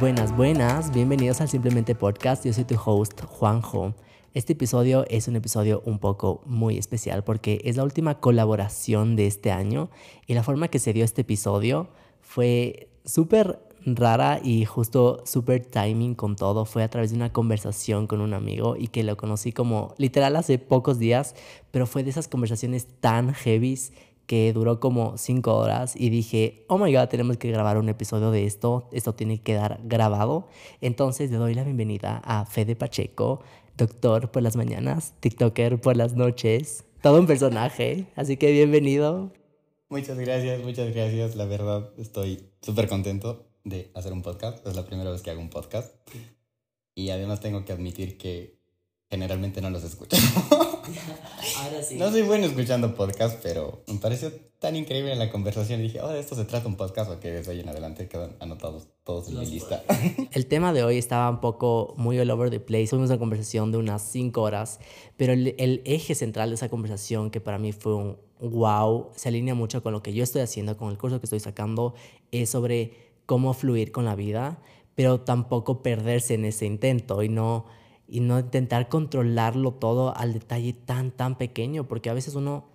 [0.00, 2.44] Buenas, buenas, bienvenidos al Simplemente Podcast.
[2.44, 3.94] Yo soy tu host, Juanjo.
[4.34, 9.26] Este episodio es un episodio un poco muy especial porque es la última colaboración de
[9.26, 9.88] este año
[10.26, 11.88] y la forma que se dio este episodio
[12.20, 16.64] fue súper rara y justo súper timing con todo.
[16.64, 20.36] Fue a través de una conversación con un amigo y que lo conocí como literal
[20.36, 21.34] hace pocos días,
[21.70, 23.92] pero fue de esas conversaciones tan heavies
[24.26, 28.30] que duró como cinco horas y dije, oh my god, tenemos que grabar un episodio
[28.30, 30.48] de esto, esto tiene que quedar grabado.
[30.80, 33.42] Entonces le doy la bienvenida a Fede Pacheco,
[33.76, 39.30] doctor por las mañanas, TikToker por las noches, todo un personaje, así que bienvenido.
[39.90, 44.84] Muchas gracias, muchas gracias, la verdad estoy súper contento de hacer un podcast, es la
[44.84, 45.92] primera vez que hago un podcast
[46.94, 48.60] y además tengo que admitir que
[49.10, 50.16] generalmente no los escucho.
[51.58, 51.96] Ahora sí.
[51.96, 55.80] No soy bueno escuchando podcast, pero me pareció tan increíble la conversación.
[55.80, 58.08] Y dije, oh, de esto se trata un podcast o que desde ahí en adelante
[58.08, 59.82] quedan anotados todos en mi lista.
[60.32, 62.88] El tema de hoy estaba un poco muy all over the place.
[62.88, 64.80] Tuvimos una conversación de unas cinco horas,
[65.16, 69.28] pero el, el eje central de esa conversación, que para mí fue un wow, se
[69.28, 71.94] alinea mucho con lo que yo estoy haciendo, con el curso que estoy sacando,
[72.30, 74.60] es sobre cómo fluir con la vida,
[74.94, 77.66] pero tampoco perderse en ese intento y no
[78.06, 82.68] y no intentar controlarlo todo al detalle tan, tan pequeño, porque a veces uno,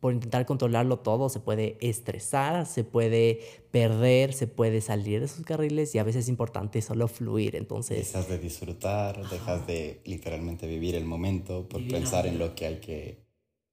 [0.00, 5.44] por intentar controlarlo todo, se puede estresar, se puede perder, se puede salir de sus
[5.44, 8.12] carriles y a veces es importante solo fluir, entonces...
[8.12, 12.80] Dejas de disfrutar, dejas de literalmente vivir el momento por pensar en lo que hay
[12.80, 13.24] que...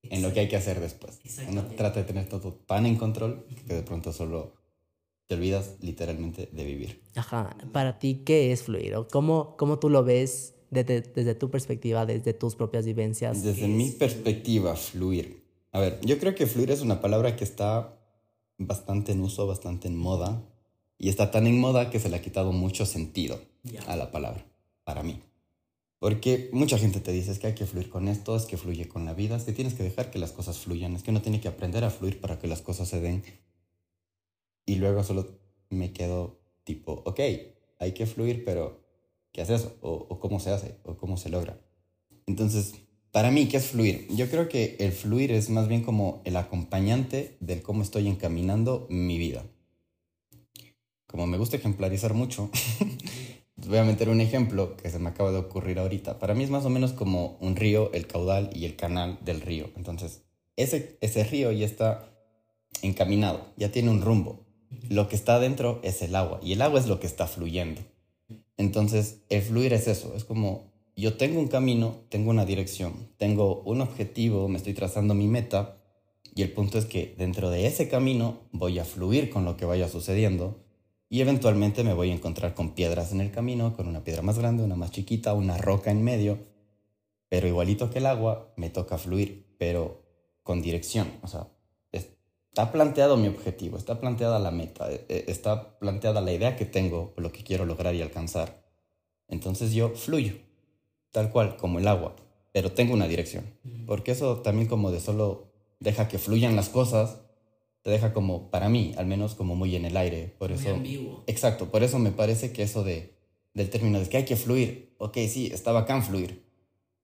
[0.04, 1.20] En lo que hay que hacer después.
[1.48, 4.56] Uno trata de tener todo tan en control que de pronto solo
[5.32, 7.02] te olvidas literalmente de vivir.
[7.16, 7.56] Ajá.
[7.72, 8.96] Para ti, ¿qué es fluir?
[8.96, 13.42] ¿O cómo, cómo tú lo ves desde, desde tu perspectiva, desde tus propias vivencias?
[13.42, 15.42] Desde mi perspectiva, fluir.
[15.72, 17.98] A ver, yo creo que fluir es una palabra que está
[18.58, 20.44] bastante en uso, bastante en moda,
[20.98, 23.40] y está tan en moda que se le ha quitado mucho sentido
[23.88, 24.46] a la palabra,
[24.84, 25.22] para mí.
[25.98, 28.90] Porque mucha gente te dice es que hay que fluir con esto, es que fluye
[28.90, 31.22] con la vida, es que tienes que dejar que las cosas fluyan, es que uno
[31.22, 33.24] tiene que aprender a fluir para que las cosas se den.
[34.66, 35.40] Y luego solo
[35.70, 37.20] me quedo tipo, ok,
[37.80, 38.84] hay que fluir, pero
[39.32, 39.78] ¿qué hace eso?
[39.82, 41.60] O, cómo se hace, o cómo se logra.
[42.28, 42.76] Entonces,
[43.12, 44.08] para mí, ¿qué es fluir?
[44.16, 48.88] Yo creo que el fluir es más bien como el acompañante del cómo estoy encaminando
[48.90, 49.44] mi vida.
[51.08, 52.50] Como me gusta ejemplarizar mucho,
[53.56, 56.20] voy a meter un ejemplo que se me acaba de ocurrir ahorita.
[56.20, 59.42] Para mí es más o menos como un río, el caudal y el canal del
[59.42, 59.70] río.
[59.76, 60.24] Entonces,
[60.56, 62.14] ese, ese río ya está
[62.82, 64.46] encaminado, ya tiene un rumbo.
[64.90, 67.82] Lo que está adentro es el agua y el agua es lo que está fluyendo.
[68.58, 73.62] Entonces, el fluir es eso, es como yo tengo un camino, tengo una dirección, tengo
[73.62, 75.78] un objetivo, me estoy trazando mi meta
[76.36, 79.66] y el punto es que dentro de ese camino voy a fluir con lo que
[79.66, 80.64] vaya sucediendo
[81.10, 84.38] y eventualmente me voy a encontrar con piedras en el camino, con una piedra más
[84.38, 86.40] grande, una más chiquita, una roca en medio,
[87.28, 90.04] pero igualito que el agua, me toca fluir, pero
[90.44, 91.48] con dirección, o sea,
[92.51, 96.66] está planteado mi objetivo, está planteada la meta, e, e, está planteada la idea que
[96.66, 98.62] tengo, lo que quiero lograr y alcanzar.
[99.29, 100.34] Entonces yo fluyo,
[101.12, 102.13] tal cual, como el agua,
[102.51, 103.45] pero tengo una dirección.
[103.88, 107.22] Porque eso también como de solo deja que fluyan las cosas,
[107.84, 110.35] te deja como, para mí, al menos como muy en el aire.
[110.38, 110.78] Por eso,
[111.28, 113.16] Exacto, por eso me parece que eso de,
[113.53, 116.44] del término de que hay que fluir, ok, sí, está bacán fluir,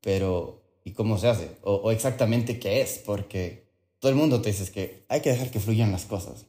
[0.02, 1.52] pero ¿y cómo se hace?
[1.62, 3.67] O, o exactamente qué es, porque
[4.00, 6.46] todo el mundo te dice que hay que dejar que fluyan las cosas.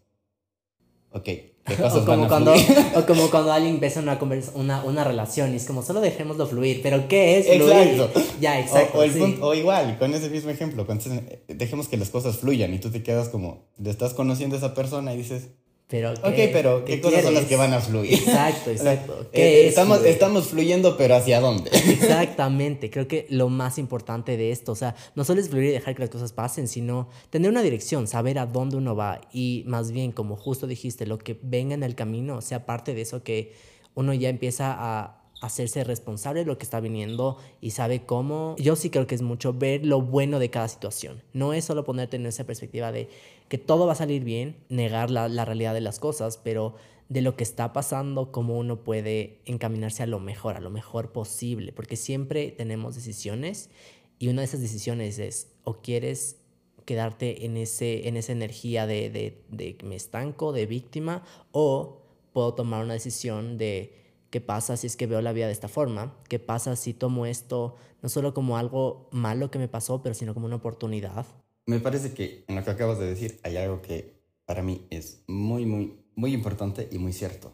[1.11, 2.87] Ok, ¿qué cosas o como van a cuando, fluir?
[2.97, 4.19] O como cuando alguien empieza una,
[4.55, 7.73] una, una relación y es como, solo dejémoslo fluir, pero ¿qué es fluir?
[7.73, 8.21] Exacto.
[8.41, 8.99] Ya, exacto.
[8.99, 9.19] O, o, el sí.
[9.19, 12.79] punto- o igual, con ese mismo ejemplo, cuando eh, dejemos que las cosas fluyan y
[12.79, 15.49] tú te quedas como, le estás conociendo a esa persona y dices,
[15.91, 18.13] Pero ok, ¿qué- pero ¿qué, cosas son las que van a fluir?
[18.13, 19.23] Exacto, exacto.
[19.23, 20.13] Eh, ¿Qué es estamos, fluir?
[20.13, 21.71] estamos fluyendo, pero ¿hacia dónde?
[22.19, 25.73] Exactamente, creo que lo más importante de esto, o sea, no solo es fluir y
[25.73, 29.65] dejar que las cosas pasen, sino tener una dirección, saber a dónde uno va y
[29.67, 33.23] más bien, como justo dijiste, lo que venga en el camino sea parte de eso
[33.23, 33.55] que
[33.95, 38.57] uno ya empieza a hacerse responsable de lo que está viniendo y sabe cómo.
[38.59, 41.23] Yo sí creo que es mucho ver lo bueno de cada situación.
[41.33, 43.09] No es solo ponerte en esa perspectiva de
[43.49, 46.75] que todo va a salir bien, negar la, la realidad de las cosas, pero
[47.09, 51.13] de lo que está pasando, cómo uno puede encaminarse a lo mejor, a lo mejor
[51.13, 53.71] posible, porque siempre tenemos decisiones
[54.19, 56.37] y una de esas decisiones es o quieres
[56.85, 61.23] quedarte en, ese, en esa energía de, de, me estanco, de víctima,
[61.53, 62.03] o
[62.33, 63.95] puedo tomar una decisión de
[64.31, 67.27] qué pasa si es que veo la vida de esta forma, qué pasa si tomo
[67.27, 71.27] esto no solo como algo malo que me pasó, pero sino como una oportunidad
[71.69, 75.23] me parece que en lo que acabas de decir hay algo que para mí es
[75.27, 77.53] muy, muy, muy importante y muy cierto.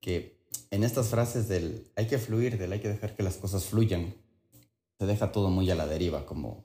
[0.00, 0.40] Que
[0.72, 4.12] en estas frases del hay que fluir, del hay que dejar que las cosas fluyan,
[4.98, 6.64] se deja todo muy a la deriva, como,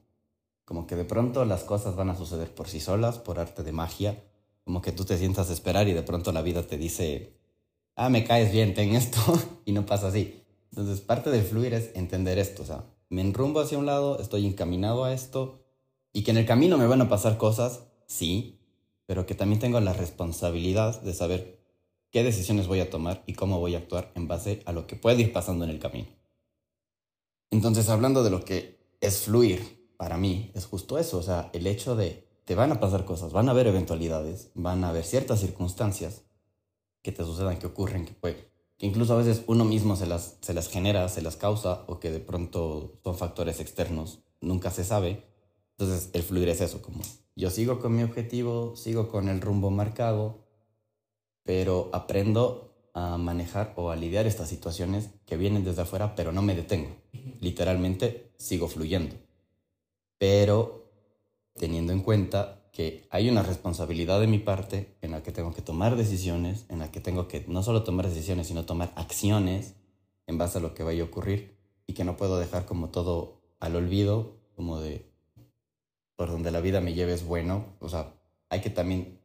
[0.66, 3.72] como que de pronto las cosas van a suceder por sí solas, por arte de
[3.72, 4.24] magia,
[4.64, 7.36] como que tú te sientas a esperar y de pronto la vida te dice,
[7.96, 9.20] ah, me caes bien, ten esto,
[9.64, 10.42] y no pasa así.
[10.72, 14.48] Entonces, parte del fluir es entender esto, o sea, me enrumbo hacia un lado, estoy
[14.48, 15.69] encaminado a esto,
[16.14, 18.60] y que en el camino me van a pasar cosas, sí,
[19.06, 21.60] pero que también tengo la responsabilidad de saber
[22.12, 24.96] qué decisiones voy a tomar y cómo voy a actuar en base a lo que
[24.96, 26.08] puede ir pasando en el camino.
[27.52, 31.68] Entonces, hablando de lo que es fluir, para mí es justo eso, o sea, el
[31.68, 35.40] hecho de te van a pasar cosas, van a haber eventualidades, van a haber ciertas
[35.40, 36.24] circunstancias
[37.04, 40.38] que te sucedan, que ocurren, que puede, que incluso a veces uno mismo se las,
[40.42, 44.84] se las genera, se las causa o que de pronto son factores externos, nunca se
[44.84, 45.26] sabe.
[45.80, 47.00] Entonces el fluir es eso, como
[47.38, 50.46] yo sigo con mi objetivo, sigo con el rumbo marcado,
[51.44, 56.42] pero aprendo a manejar o a lidiar estas situaciones que vienen desde afuera, pero no
[56.42, 56.98] me detengo.
[57.40, 59.16] Literalmente sigo fluyendo.
[60.18, 60.92] Pero
[61.54, 65.62] teniendo en cuenta que hay una responsabilidad de mi parte en la que tengo que
[65.62, 69.76] tomar decisiones, en la que tengo que no solo tomar decisiones, sino tomar acciones
[70.28, 71.56] en base a lo que vaya a ocurrir
[71.88, 75.09] y que no puedo dejar como todo al olvido, como de
[76.20, 77.78] por donde la vida me lleve es bueno.
[77.80, 78.14] O sea,
[78.50, 79.22] hay que también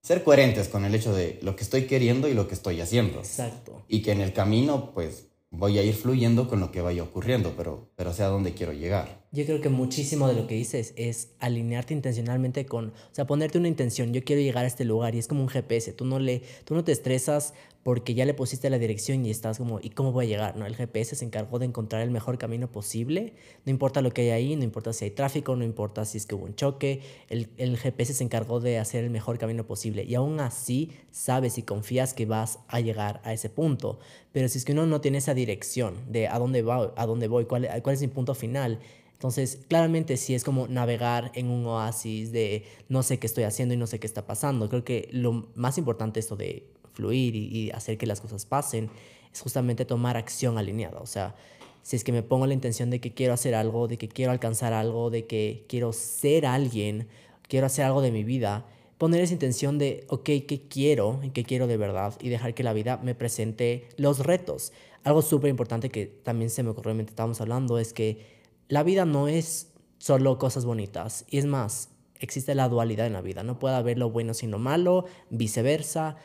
[0.00, 3.18] ser coherentes con el hecho de lo que estoy queriendo y lo que estoy haciendo.
[3.18, 3.84] Exacto.
[3.86, 7.52] Y que en el camino, pues, voy a ir fluyendo con lo que vaya ocurriendo,
[7.54, 9.21] pero, pero sé a dónde quiero llegar.
[9.34, 13.56] Yo creo que muchísimo de lo que dices es alinearte intencionalmente con, o sea, ponerte
[13.56, 16.18] una intención, yo quiero llegar a este lugar y es como un GPS, tú no
[16.18, 19.88] le tú no te estresas porque ya le pusiste la dirección y estás como, ¿y
[19.88, 20.56] cómo voy a llegar?
[20.58, 23.32] No, el GPS se encargó de encontrar el mejor camino posible,
[23.64, 26.26] no importa lo que hay ahí, no importa si hay tráfico, no importa si es
[26.26, 27.00] que hubo un choque,
[27.30, 31.56] el, el GPS se encargó de hacer el mejor camino posible y aún así sabes
[31.56, 33.98] y confías que vas a llegar a ese punto,
[34.30, 37.28] pero si es que uno no tiene esa dirección de a dónde, va, a dónde
[37.28, 38.78] voy, cuál, cuál es mi punto final,
[39.22, 43.72] entonces, claramente sí es como navegar en un oasis de no sé qué estoy haciendo
[43.72, 44.68] y no sé qué está pasando.
[44.68, 48.90] Creo que lo más importante esto de fluir y, hacer que las cosas pasen,
[49.32, 50.98] es justamente tomar acción alineada.
[50.98, 51.36] O sea,
[51.82, 54.32] si es que me pongo la intención de que quiero hacer algo, de que quiero
[54.32, 57.06] alcanzar algo, de que quiero ser alguien,
[57.46, 58.66] quiero hacer algo de mi vida,
[58.98, 62.18] poner esa intención de, ok, ¿qué quiero y qué quiero de verdad?
[62.20, 64.72] Y dejar que la vida me presente los retos.
[65.04, 68.41] Algo súper importante que también se me ocurrió mientras estábamos hablando es que
[68.72, 71.26] la vida no es solo cosas bonitas.
[71.28, 73.42] Y es más, existe la dualidad en la vida.
[73.42, 76.16] No puede haber lo bueno sin lo malo, viceversa.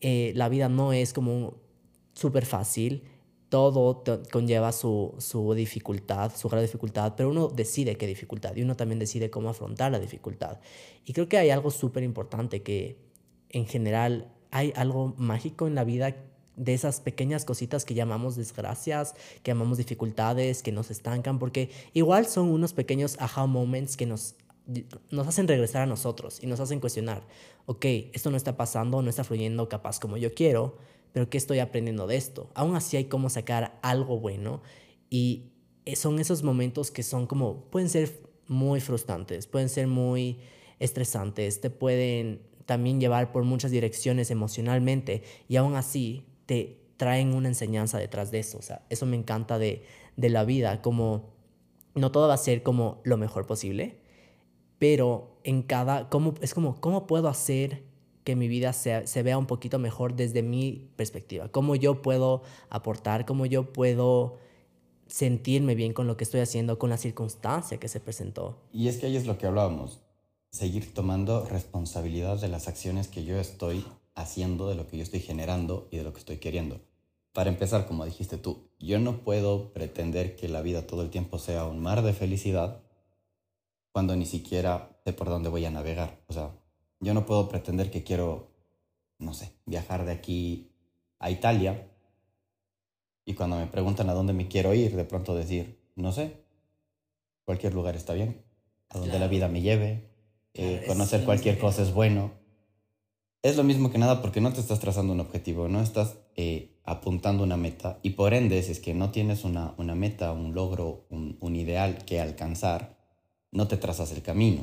[0.00, 1.56] Eh, la vida no es como
[2.14, 3.04] súper fácil,
[3.50, 4.02] todo
[4.32, 8.98] conlleva su, su, dificultad, su de dificultad, pero uno decide qué dificultad y uno también
[8.98, 10.60] decide cómo afrontar la dificultad.
[11.04, 12.96] Y creo que hay algo súper importante que
[13.50, 16.16] en general hay algo mágico en la vida
[16.56, 22.26] de esas pequeñas cositas que llamamos desgracias, que llamamos dificultades, que nos estancan, porque igual
[22.26, 24.36] son unos pequeños aha moments que nos
[25.10, 27.22] nos hacen regresar a nosotros y nos hacen cuestionar,
[27.66, 30.78] ok, esto no está pasando, no está fluyendo capaz como yo quiero,
[31.12, 32.50] pero ¿qué estoy aprendiendo de esto?
[32.54, 34.62] Aún así hay como sacar algo bueno
[35.10, 35.50] y
[35.94, 40.38] son esos momentos que son como, pueden ser muy frustrantes, pueden ser muy
[40.78, 47.48] estresantes, te pueden también llevar por muchas direcciones emocionalmente y aún así te traen una
[47.48, 49.84] enseñanza detrás de eso, o sea, eso me encanta de,
[50.16, 51.34] de la vida, como
[51.94, 54.00] no todo va a ser como lo mejor posible,
[54.78, 57.84] pero en cada, cómo, es como, ¿cómo puedo hacer
[58.24, 61.48] que mi vida se, se vea un poquito mejor desde mi perspectiva?
[61.48, 63.26] ¿Cómo yo puedo aportar?
[63.26, 64.38] ¿Cómo yo puedo
[65.06, 68.58] sentirme bien con lo que estoy haciendo, con la circunstancia que se presentó?
[68.72, 70.00] Y es que ahí es lo que hablábamos,
[70.50, 75.20] seguir tomando responsabilidad de las acciones que yo estoy haciendo, de lo que yo estoy
[75.20, 76.80] generando y de lo que estoy queriendo.
[77.32, 81.38] Para empezar, como dijiste tú, yo no puedo pretender que la vida todo el tiempo
[81.38, 82.80] sea un mar de felicidad
[83.92, 86.20] cuando ni siquiera sé por dónde voy a navegar.
[86.28, 86.52] O sea,
[87.00, 88.48] yo no puedo pretender que quiero,
[89.18, 90.70] no sé, viajar de aquí
[91.18, 91.90] a Italia
[93.24, 96.36] y cuando me preguntan a dónde me quiero ir, de pronto decir, no sé,
[97.44, 98.44] cualquier lugar está bien,
[98.90, 100.10] a donde la vida me lleve,
[100.52, 102.32] eh, conocer cualquier cosa es bueno.
[103.44, 106.80] Es lo mismo que nada porque no te estás trazando un objetivo, no estás eh,
[106.82, 110.54] apuntando una meta y por ende, si es que no tienes una, una meta, un
[110.54, 112.96] logro, un, un ideal que alcanzar,
[113.52, 114.62] no te trazas el camino.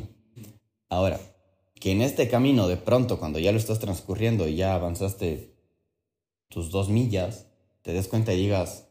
[0.90, 1.20] Ahora,
[1.76, 5.54] que en este camino de pronto, cuando ya lo estás transcurriendo y ya avanzaste
[6.50, 7.46] tus dos millas,
[7.84, 8.88] te des cuenta y digas,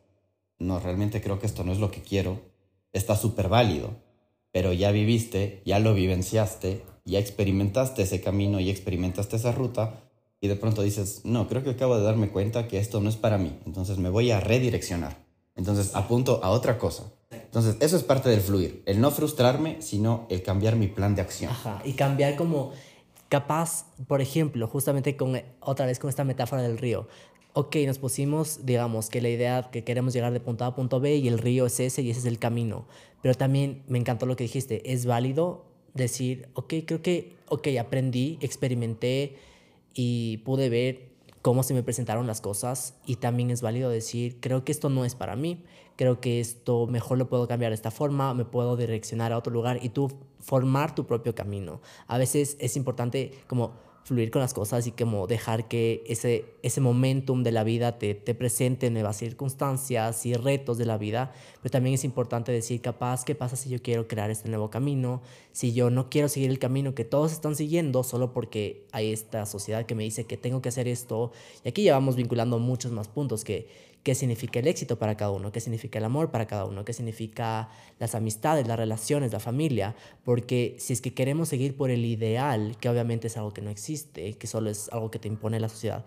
[0.60, 2.40] no, realmente creo que esto no es lo que quiero,
[2.92, 3.90] está súper válido.
[4.52, 10.00] pero ya viviste, ya lo vivenciaste, ya experimentaste ese camino y experimentaste esa ruta
[10.40, 13.16] y de pronto dices, no, creo que acabo de darme cuenta que esto no es
[13.16, 15.18] para mí, entonces me voy a redireccionar.
[15.54, 17.12] Entonces apunto a otra cosa.
[17.30, 21.22] Entonces eso es parte del fluir, el no frustrarme, sino el cambiar mi plan de
[21.22, 21.50] acción.
[21.50, 22.72] Ajá, y cambiar como
[23.28, 27.08] capaz, por ejemplo, justamente con otra vez con esta metáfora del río.
[27.52, 31.00] Ok, nos pusimos, digamos, que la idea que queremos llegar de punto A a punto
[31.00, 32.86] B y el río es ese y ese es el camino.
[33.22, 35.64] Pero también me encantó lo que dijiste, es válido
[35.94, 39.36] decir, ok, creo que, ok, aprendí, experimenté,
[39.94, 41.10] y pude ver
[41.42, 45.04] cómo se me presentaron las cosas y también es válido decir, creo que esto no
[45.04, 45.64] es para mí,
[45.96, 49.52] creo que esto mejor lo puedo cambiar de esta forma, me puedo direccionar a otro
[49.52, 51.80] lugar y tú formar tu propio camino.
[52.06, 53.72] A veces es importante como
[54.04, 58.14] fluir con las cosas y como dejar que ese, ese momentum de la vida te,
[58.14, 63.24] te presente nuevas circunstancias y retos de la vida, pero también es importante decir, capaz,
[63.24, 65.22] ¿qué pasa si yo quiero crear este nuevo camino?
[65.52, 69.46] Si yo no quiero seguir el camino que todos están siguiendo solo porque hay esta
[69.46, 71.32] sociedad que me dice que tengo que hacer esto,
[71.64, 75.30] y aquí ya vamos vinculando muchos más puntos que qué significa el éxito para cada
[75.30, 79.40] uno, qué significa el amor para cada uno, qué significa las amistades, las relaciones, la
[79.40, 83.62] familia, porque si es que queremos seguir por el ideal, que obviamente es algo que
[83.62, 86.04] no existe, que solo es algo que te impone la sociedad,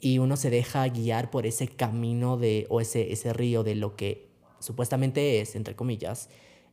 [0.00, 3.96] y uno se deja guiar por ese camino de, o ese, ese río de lo
[3.96, 4.28] que
[4.60, 6.28] supuestamente es, entre comillas,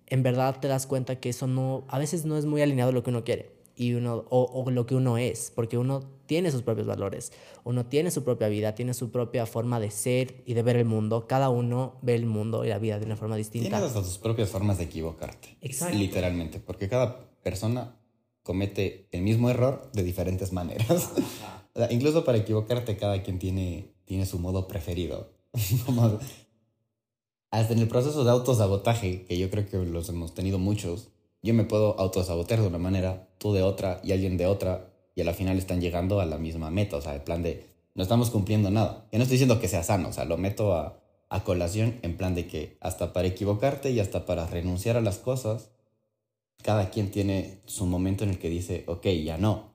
[0.08, 2.94] en verdad te das cuenta que eso no, a veces no es muy alineado a
[2.94, 6.62] lo que uno quiere y uno, o, lo que uno es, porque uno tiene sus
[6.62, 7.32] propios valores,
[7.64, 10.86] uno tiene su propia vida, tiene su propia forma de ser y de ver el
[10.86, 13.70] mundo, cada uno ve el mundo y la vida de una forma distinta.
[13.70, 15.58] Tienes hasta tus propias formas de equivocarte.
[15.62, 15.98] Exacto.
[15.98, 17.96] Literalmente, porque cada persona
[18.44, 21.12] comete el mismo error de diferentes maneras.
[21.90, 25.32] incluso para equivocarte, cada quien tiene, tiene su modo preferido.
[27.52, 31.10] hasta en el proceso de autosabotaje, que yo creo que los hemos tenido muchos,
[31.44, 35.22] yo me puedo autosabotear de una manera, tú de otra y alguien de otra, y
[35.22, 38.02] a la final están llegando a la misma meta, o sea, el plan de no
[38.02, 39.06] estamos cumpliendo nada.
[39.12, 40.98] Yo no estoy diciendo que sea sano, o sea, lo meto a,
[41.28, 45.18] a colación en plan de que hasta para equivocarte y hasta para renunciar a las
[45.18, 45.72] cosas,
[46.64, 49.74] cada quien tiene su momento en el que dice, ok, ya no.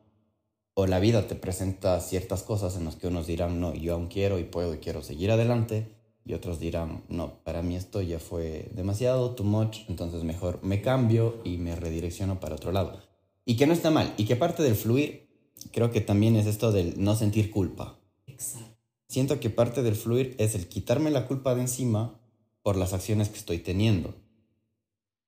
[0.73, 4.09] O la vida te presenta ciertas cosas en las que unos dirán, no, yo aún
[4.09, 5.89] quiero y puedo y quiero seguir adelante
[6.25, 10.81] y otros dirán, no, para mí esto ya fue demasiado, too much, entonces mejor me
[10.81, 13.08] cambio y me redirecciono para otro lado.
[13.49, 15.27] Y que no está mal, y que parte del fluir
[15.73, 17.99] creo que también es esto del no sentir culpa.
[18.27, 18.77] Exacto.
[19.09, 22.21] Siento que parte del fluir es el quitarme la culpa de encima
[22.61, 24.15] por las acciones que estoy teniendo.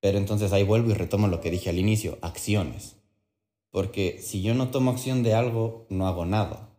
[0.01, 2.97] Pero entonces ahí vuelvo y retomo lo que dije al inicio, acciones.
[3.71, 6.70] Porque si yo no tomo acción de algo, no hago nada.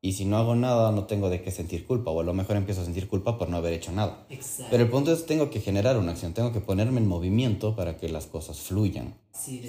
[0.00, 2.56] Y si no hago nada, no tengo de qué sentir culpa, o a lo mejor
[2.56, 4.26] empiezo a sentir culpa por no haber hecho nada.
[4.70, 7.96] Pero el punto es, tengo que generar una acción, tengo que ponerme en movimiento para
[7.96, 9.14] que las cosas fluyan.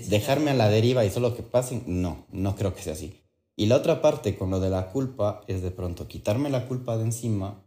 [0.07, 3.19] Dejarme a la deriva y solo que pasen, no, no creo que sea así.
[3.55, 6.95] Y la otra parte con lo de la culpa es de pronto quitarme la culpa
[6.95, 7.63] de encima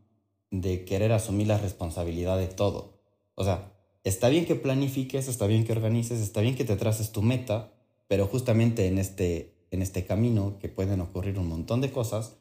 [0.52, 3.00] de querer asumir la responsabilidad de todo.
[3.34, 3.72] O sea,
[4.04, 7.72] está bien que planifiques, está bien que organices, está bien que te traces tu meta,
[8.06, 12.36] pero justamente en este, en este camino que pueden ocurrir un montón de cosas,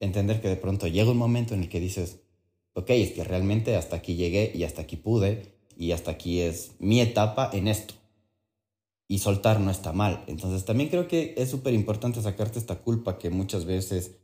[0.00, 2.20] entender que de pronto llega un momento en el que dices,
[2.74, 6.72] ok, es que realmente hasta aquí llegué y hasta aquí pude y hasta aquí es
[6.78, 7.94] mi etapa en esto.
[9.06, 10.24] Y soltar no está mal.
[10.26, 14.16] Entonces también creo que es súper importante sacarte esta culpa que muchas veces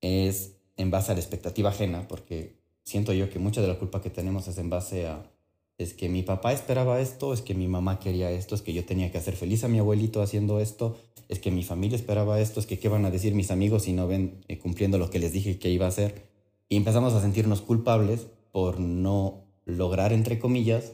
[0.00, 4.00] es en base a la expectativa ajena, porque siento yo que mucha de la culpa
[4.00, 5.30] que tenemos es en base a,
[5.78, 8.84] es que mi papá esperaba esto, es que mi mamá quería esto, es que yo
[8.84, 10.96] tenía que hacer feliz a mi abuelito haciendo esto,
[11.28, 13.92] es que mi familia esperaba esto, es que qué van a decir mis amigos si
[13.92, 16.30] no ven eh, cumpliendo lo que les dije que iba a hacer.
[16.68, 20.92] Y empezamos a sentirnos culpables por no lograr, entre comillas,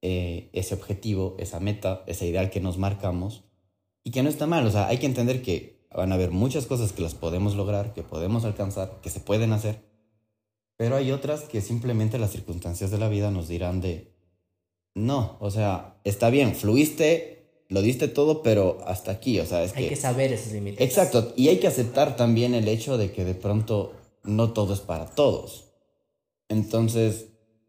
[0.00, 3.44] eh, ese objetivo, esa meta, ese ideal que nos marcamos
[4.04, 4.66] y que no está mal.
[4.66, 7.94] O sea, hay que entender que van a haber muchas cosas que las podemos lograr,
[7.94, 9.87] que podemos alcanzar, que se pueden hacer,
[10.78, 14.14] pero hay otras que simplemente las circunstancias de la vida nos dirán de,
[14.94, 19.72] no, o sea, está bien, fluiste, lo diste todo, pero hasta aquí, o sea, es
[19.72, 19.82] hay que...
[19.82, 20.80] Hay que saber esos límites.
[20.80, 23.92] Exacto, y hay que aceptar también el hecho de que de pronto
[24.22, 25.64] no todo es para todos.
[26.48, 27.26] Entonces,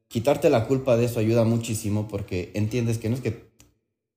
[0.07, 3.49] quitarte la culpa de eso ayuda muchísimo porque entiendes que no es que,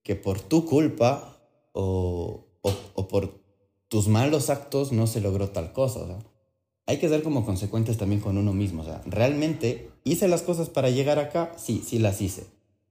[0.03, 1.41] que por tu culpa
[1.73, 3.41] o, o, o por
[3.89, 6.01] tus malos actos no se logró tal cosa.
[6.01, 6.19] O sea,
[6.87, 8.83] hay que ser como consecuentes también con uno mismo.
[8.83, 12.47] O sea, realmente hice las cosas para llegar acá, sí, sí las hice.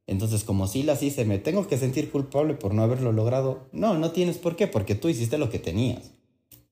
[0.07, 3.67] Entonces, como si las hice, ¿me tengo que sentir culpable por no haberlo logrado?
[3.71, 6.12] No, no tienes por qué, porque tú hiciste lo que tenías.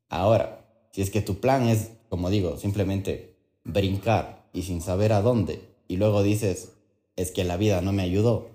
[0.09, 5.21] Ahora, si es que tu plan es, como digo, simplemente brincar y sin saber a
[5.21, 6.73] dónde, y luego dices,
[7.15, 8.49] es que la vida no me ayudó,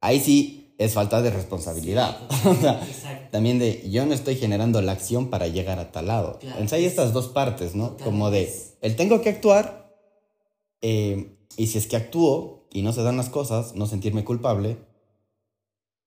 [0.00, 2.16] ahí sí es falta de responsabilidad.
[3.32, 6.38] también de yo no estoy generando la acción para llegar a tal lado.
[6.40, 7.96] Entonces hay estas dos partes, ¿no?
[7.98, 9.92] Como de, el tengo que actuar
[10.80, 14.78] eh, y si es que actúo y no se dan las cosas, no sentirme culpable.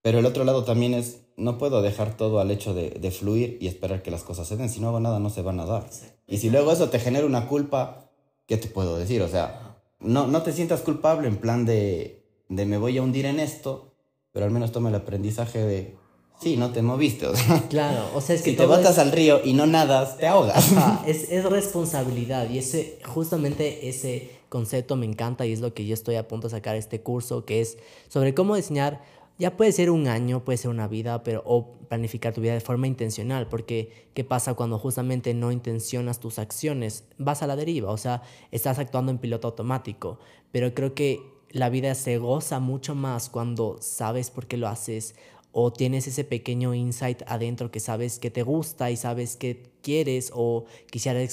[0.02, 3.58] Pero el otro lado también es, no puedo dejar todo al hecho de, de fluir
[3.60, 4.70] y esperar que las cosas se den.
[4.70, 5.90] Si no hago nada, no se van a dar.
[6.28, 8.10] Y si luego eso te genera una culpa,
[8.48, 9.22] ¿qué te puedo decir?
[9.22, 13.26] O sea, no, no te sientas culpable en plan de, de me voy a hundir
[13.26, 13.91] en esto
[14.32, 15.96] pero al menos toma el aprendizaje de,
[16.40, 17.28] sí, no te moviste.
[17.28, 18.52] O sea, claro, o sea, es que...
[18.52, 20.72] Si te botas al río y no nadas, te ahogas.
[21.06, 25.94] es, es responsabilidad y ese, justamente ese concepto me encanta y es lo que yo
[25.94, 27.78] estoy a punto de sacar este curso, que es
[28.10, 29.02] sobre cómo diseñar,
[29.40, 32.60] ya puede ser un año, puede ser una vida, pero o planificar tu vida de
[32.60, 37.06] forma intencional, porque ¿qué pasa cuando justamente no intencionas tus acciones?
[37.18, 38.22] Vas a la deriva, o sea,
[38.52, 40.20] estás actuando en piloto automático,
[40.52, 41.22] pero creo que
[41.54, 45.16] la vida se goza mucho más cuando sabes por qué lo haces
[45.54, 50.32] o tienes ese pequeño insight adentro que sabes que te gusta y sabes que quieres
[50.34, 51.24] o quisieras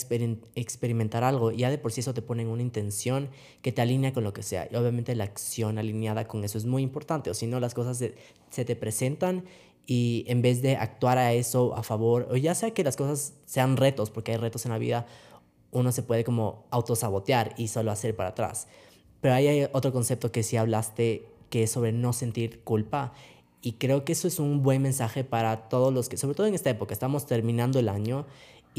[0.56, 1.52] experimentar algo.
[1.52, 3.30] Ya de por sí eso te pone en una intención
[3.62, 4.68] que te alinea con lo que sea.
[4.70, 7.30] Y obviamente la acción alineada con eso es muy importante.
[7.30, 8.16] O si no, las cosas se,
[8.50, 9.44] se te presentan
[9.86, 13.34] y en vez de actuar a eso a favor, o ya sea que las cosas
[13.46, 15.06] sean retos, porque hay retos en la vida,
[15.70, 18.66] uno se puede como autosabotear y solo hacer para atrás.
[19.20, 23.12] Pero hay otro concepto que sí hablaste, que es sobre no sentir culpa.
[23.60, 26.54] Y creo que eso es un buen mensaje para todos los que, sobre todo en
[26.54, 28.26] esta época, estamos terminando el año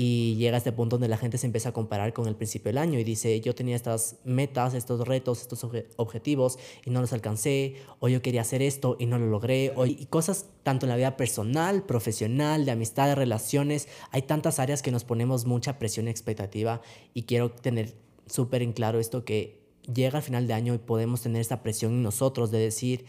[0.01, 2.77] y llega este punto donde la gente se empieza a comparar con el principio del
[2.77, 5.67] año y dice, yo tenía estas metas, estos retos, estos
[5.97, 9.85] objetivos y no los alcancé, o yo quería hacer esto y no lo logré, o,
[9.85, 14.81] y cosas tanto en la vida personal, profesional, de amistad, de relaciones, hay tantas áreas
[14.81, 16.81] que nos ponemos mucha presión y expectativa
[17.13, 17.93] y quiero tener
[18.25, 19.58] súper en claro esto que
[19.93, 23.05] llega al final de año y podemos tener esta presión en nosotros de decir,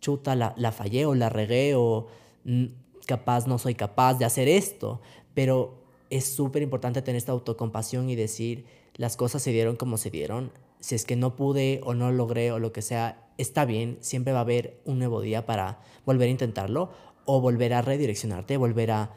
[0.00, 2.06] chuta, la, la fallé o la regué o
[2.44, 2.66] mm,
[3.06, 5.00] capaz no soy capaz de hacer esto.
[5.34, 10.10] Pero es súper importante tener esta autocompasión y decir, las cosas se dieron como se
[10.10, 10.52] dieron.
[10.80, 14.32] Si es que no pude o no logré o lo que sea, está bien, siempre
[14.32, 16.90] va a haber un nuevo día para volver a intentarlo
[17.24, 19.14] o volver a redireccionarte, volver a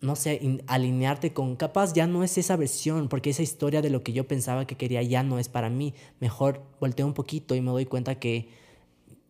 [0.00, 4.02] no sé, alinearte con, capaz ya no es esa versión, porque esa historia de lo
[4.02, 5.94] que yo pensaba que quería ya no es para mí.
[6.20, 8.48] Mejor volteo un poquito y me doy cuenta que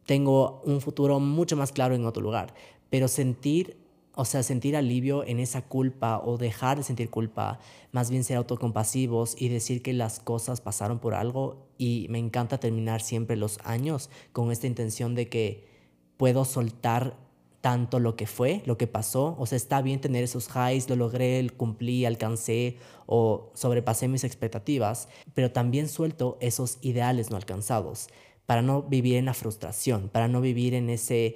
[0.07, 2.55] tengo un futuro mucho más claro en otro lugar.
[2.91, 3.77] Pero sentir,
[4.15, 7.61] o sea, sentir alivio en esa culpa o dejar de sentir culpa,
[7.93, 11.69] más bien ser autocompasivos y decir que las cosas pasaron por algo.
[11.79, 15.69] Y me encanta terminar siempre los años con esta intención de que
[16.17, 17.26] puedo soltar
[17.67, 19.35] tanto lo que fue, lo que pasó.
[19.41, 22.77] O sea, está bien tener esos highs, lo logré, cumplí, alcancé
[23.07, 28.07] o sobrepasé mis expectativas, pero también suelto esos ideales no alcanzados
[28.47, 31.35] para no vivir en la frustración, para no vivir en ese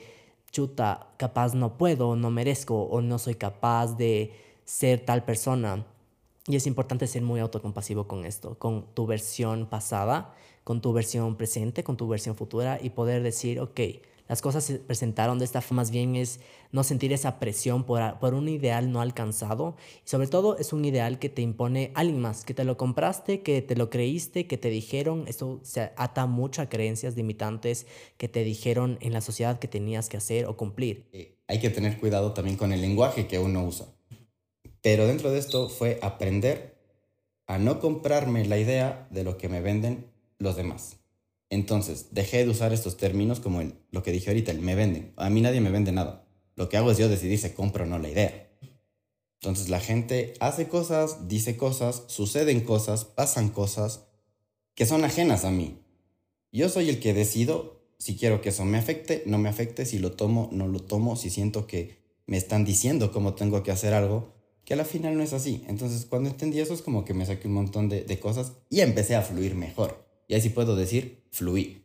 [0.53, 4.33] chuta, capaz no puedo, no merezco o no soy capaz de
[4.65, 5.85] ser tal persona.
[6.47, 11.35] Y es importante ser muy autocompasivo con esto, con tu versión pasada, con tu versión
[11.35, 13.81] presente, con tu versión futura y poder decir, ok,
[14.31, 16.39] las cosas se presentaron de esta forma, más bien es
[16.71, 19.75] no sentir esa presión por, por un ideal no alcanzado
[20.07, 23.41] y sobre todo es un ideal que te impone alguien más, que te lo compraste,
[23.41, 27.89] que te lo creíste, que te dijeron, esto se ata mucho a creencias limitantes
[28.19, 31.09] que te dijeron en la sociedad que tenías que hacer o cumplir.
[31.13, 33.87] Eh, hay que tener cuidado también con el lenguaje que uno usa.
[34.81, 36.77] Pero dentro de esto fue aprender
[37.49, 40.07] a no comprarme la idea de lo que me venden
[40.39, 41.00] los demás.
[41.51, 43.61] Entonces, dejé de usar estos términos como
[43.91, 45.13] lo que dije ahorita, el me venden.
[45.17, 46.25] A mí nadie me vende nada.
[46.55, 48.51] Lo que hago es yo decidir si compro o no la idea.
[49.43, 54.05] Entonces la gente hace cosas, dice cosas, suceden cosas, pasan cosas
[54.75, 55.79] que son ajenas a mí.
[56.53, 59.99] Yo soy el que decido si quiero que eso me afecte, no me afecte, si
[59.99, 63.93] lo tomo, no lo tomo, si siento que me están diciendo cómo tengo que hacer
[63.93, 64.35] algo,
[64.65, 65.65] que a la final no es así.
[65.69, 68.81] Entonces cuando entendí eso es como que me saqué un montón de, de cosas y
[68.81, 70.07] empecé a fluir mejor.
[70.29, 71.83] Y así puedo decir, fluí.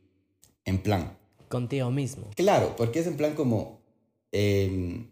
[0.65, 1.17] En plan.
[1.49, 2.29] Contigo mismo.
[2.35, 3.81] Claro, porque es en plan como,
[4.31, 5.11] em,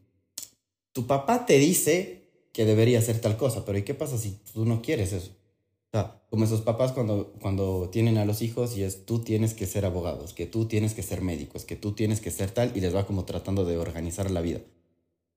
[0.91, 4.65] tu papá te dice que debería hacer tal cosa, pero ¿y qué pasa si tú
[4.65, 5.31] no quieres eso?
[5.31, 9.53] O sea, como esos papás cuando, cuando tienen a los hijos y es tú tienes
[9.53, 12.75] que ser abogados, que tú tienes que ser médicos, que tú tienes que ser tal
[12.75, 14.61] y les va como tratando de organizar la vida.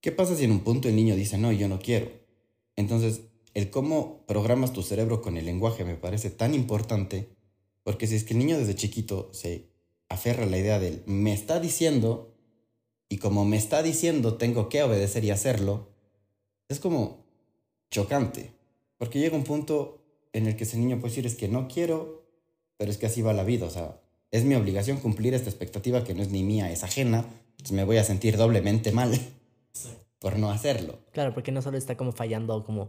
[0.01, 2.11] ¿Qué pasa si en un punto el niño dice, no, yo no quiero?
[2.75, 3.23] Entonces,
[3.55, 7.36] el cómo programas tu cerebro con el lenguaje me parece tan importante
[7.87, 9.69] porque si es que el niño desde chiquito se
[10.09, 12.35] aferra a la idea del me está diciendo
[13.09, 15.87] y como me está diciendo tengo que obedecer y hacerlo,
[16.69, 17.25] es como
[17.93, 18.51] chocante.
[18.99, 22.27] Porque llega un punto en el que ese niño puede decir es que no quiero,
[22.77, 23.67] pero es que así va la vida.
[23.67, 24.01] O sea,
[24.33, 27.25] es mi obligación cumplir esta expectativa que no es ni mía, es ajena,
[27.71, 29.17] me voy a sentir doblemente mal
[30.19, 30.99] por no hacerlo.
[31.13, 32.89] Claro, porque no solo está como fallando como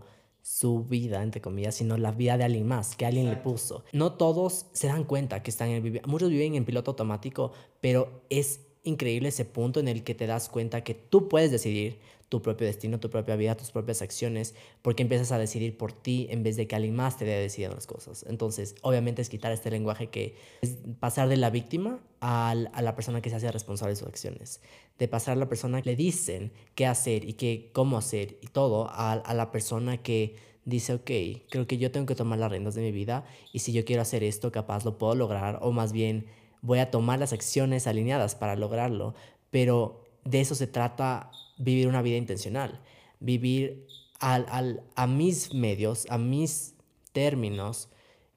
[0.50, 3.84] su vida, entre comillas, sino la vida de alguien más, que alguien le puso.
[3.92, 6.02] No todos se dan cuenta que están en el...
[6.06, 10.48] Muchos viven en piloto automático, pero es increíble ese punto en el que te das
[10.48, 15.04] cuenta que tú puedes decidir tu propio destino, tu propia vida, tus propias acciones, porque
[15.04, 17.88] empiezas a decidir por ti en vez de que alguien más te dé decidir las
[17.88, 18.26] cosas.
[18.28, 23.22] Entonces, obviamente es quitar este lenguaje que es pasar de la víctima a la persona
[23.22, 24.62] que se hace responsable de sus acciones,
[25.00, 28.48] de pasar a la persona que le dicen qué hacer y qué, cómo hacer y
[28.48, 30.36] todo, a, a la persona que
[30.66, 31.12] dice, ok,
[31.50, 34.02] creo que yo tengo que tomar las riendas de mi vida y si yo quiero
[34.02, 36.26] hacer esto, capaz lo puedo lograr o más bien
[36.62, 39.14] voy a tomar las acciones alineadas para lograrlo,
[39.50, 42.82] pero de eso se trata vivir una vida intencional,
[43.20, 43.88] vivir
[44.20, 46.76] al, a mis medios, a mis
[47.14, 47.90] términos,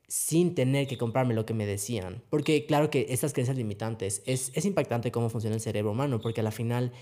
[0.07, 2.22] sin tener que comprarme lo que me decían.
[2.31, 6.44] Porque claro que estas creencias limitantes, es, impactante cómo funciona el cerebro humano, porque a
[6.44, 6.92] la final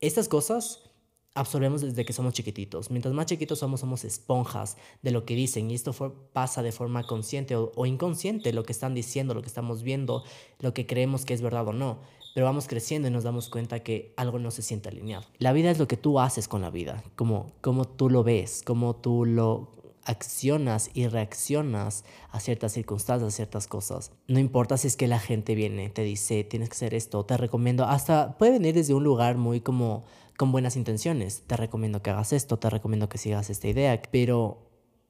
[0.00, 0.90] estas cosas
[1.34, 2.90] absorbemos desde que somos chiquititos.
[2.90, 5.92] Mientras más chiquitos somos, somos esponjas de lo que dicen y esto
[6.32, 10.24] pasa de forma consciente o, inconsciente, lo que están diciendo, lo que estamos viendo,
[10.60, 12.00] lo que creemos que es verdad o no.
[12.36, 15.24] Pero vamos creciendo y nos damos cuenta que algo no se siente alineado.
[15.38, 18.60] La vida es lo que tú haces con la vida, como, como tú lo ves,
[18.62, 19.72] como tú lo
[20.04, 24.12] accionas y reaccionas a ciertas circunstancias, a ciertas cosas.
[24.28, 27.38] No importa si es que la gente viene, te dice, tienes que hacer esto, te
[27.38, 30.04] recomiendo, hasta puede venir desde un lugar muy como
[30.36, 31.44] con buenas intenciones.
[31.46, 34.58] Te recomiendo que hagas esto, te recomiendo que sigas esta idea, pero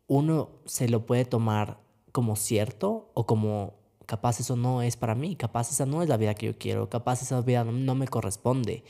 [0.07, 1.81] uno se lo puede tomar
[2.13, 3.75] como cierto o como
[4.07, 6.89] capaz eso no es para mí, capaz esa no es la vida que yo quiero,
[6.89, 8.85] capaz esa vida no, me corresponde.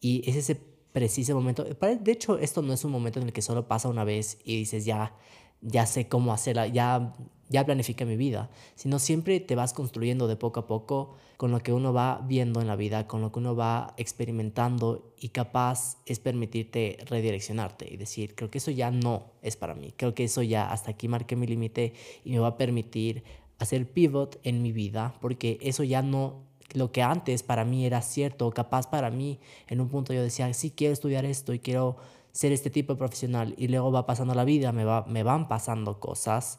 [0.00, 0.54] Y es ese
[0.92, 4.04] preciso momento, de hecho esto no es un momento en el que solo pasa una
[4.04, 5.14] vez y dices ya,
[5.60, 7.14] ya sé cómo hacerla, ya
[7.48, 11.60] ya planifica mi vida, sino siempre te vas construyendo de poco a poco con lo
[11.60, 15.98] que uno va viendo en la vida, con lo que uno va experimentando y capaz
[16.04, 20.24] es permitirte redireccionarte y decir, creo que eso ya no es para mí, creo que
[20.24, 23.22] eso ya hasta aquí marqué mi límite y me va a permitir
[23.58, 26.44] hacer pivot en mi vida, porque eso ya no,
[26.74, 30.52] lo que antes para mí era cierto, capaz para mí, en un punto yo decía,
[30.54, 31.96] sí quiero estudiar esto y quiero
[32.32, 35.48] ser este tipo de profesional y luego va pasando la vida, me, va, me van
[35.48, 36.58] pasando cosas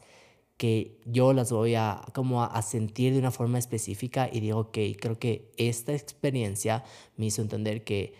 [0.60, 4.78] que yo las voy a como a, sentir de una forma específica y digo, ok,
[5.00, 6.84] creo que esta experiencia
[7.16, 8.12] me hizo entender que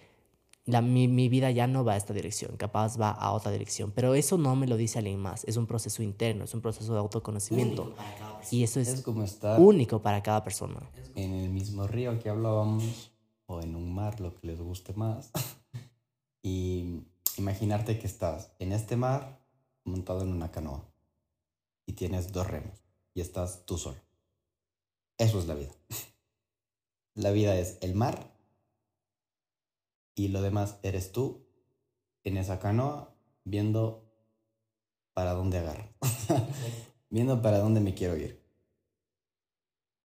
[0.67, 3.93] la, mi, mi, vida ya no va a esta dirección, capaz va a otra dirección,
[3.93, 6.93] pero eso no me lo dice alguien más, es un proceso interno, es un proceso
[6.93, 7.95] de autoconocimiento
[8.51, 10.81] y eso es, como estar único para cada persona.
[11.15, 13.11] En el mismo río que hablábamos
[13.47, 15.31] o en un mar, lo que les guste más,
[16.43, 17.01] y
[17.37, 19.41] imaginarte que estás en este mar
[19.85, 20.85] montado en una canoa
[21.87, 22.79] y tienes dos remos
[23.15, 23.99] y estás tú solo.
[25.19, 25.73] Eso es la vida.
[27.15, 28.31] La vida es el mar
[30.25, 31.47] y lo demás eres tú
[32.25, 34.05] en esa canoa viendo
[35.15, 35.89] para dónde agarro,
[37.11, 38.41] viendo para dónde me quiero ir.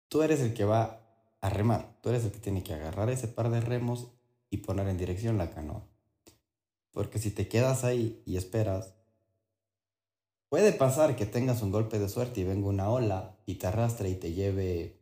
[0.08, 1.02] Tú eres el que va
[1.42, 4.12] a remar, tú eres el que tiene que agarrar ese par de remos
[4.50, 5.88] y poner en dirección la canoa.
[6.92, 8.96] Porque si te quedas ahí y esperas,
[10.56, 14.10] Puede pasar que tengas un golpe de suerte y venga una ola y te arrastre
[14.10, 15.02] y te lleve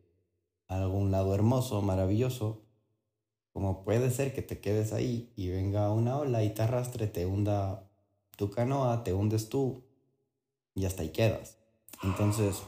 [0.66, 2.63] a algún lado hermoso, maravilloso.
[3.54, 7.24] Como puede ser que te quedes ahí y venga una ola y te arrastre, te
[7.24, 7.88] hunda
[8.36, 9.82] tu canoa, te hundes tú
[10.74, 11.56] y hasta ahí quedas.
[12.02, 12.62] Entonces,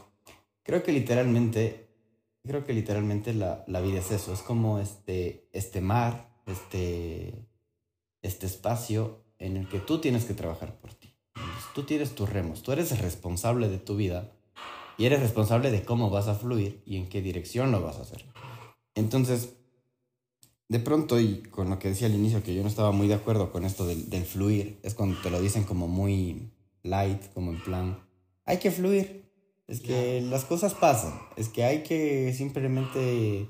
[0.63, 1.89] creo que literalmente,
[2.43, 7.45] creo que literalmente la, la vida es eso, es como este, este mar, este,
[8.23, 11.13] este espacio en el que tú tienes que trabajar por ti
[11.77, 14.31] tú tienes tus remos, tú eres responsable de tu vida
[14.97, 18.01] y eres responsable de cómo vas a fluir y en qué dirección lo vas a
[18.01, 18.25] hacer.
[18.95, 19.55] Entonces,
[20.69, 23.13] de pronto, y con lo que decía al inicio, que yo no estaba muy de
[23.13, 26.51] acuerdo con esto del, del fluir, es cuando te lo dicen como muy
[26.83, 27.99] light, como en plan,
[28.45, 29.31] hay que fluir,
[29.67, 33.49] es que las cosas pasan, es que hay que simplemente,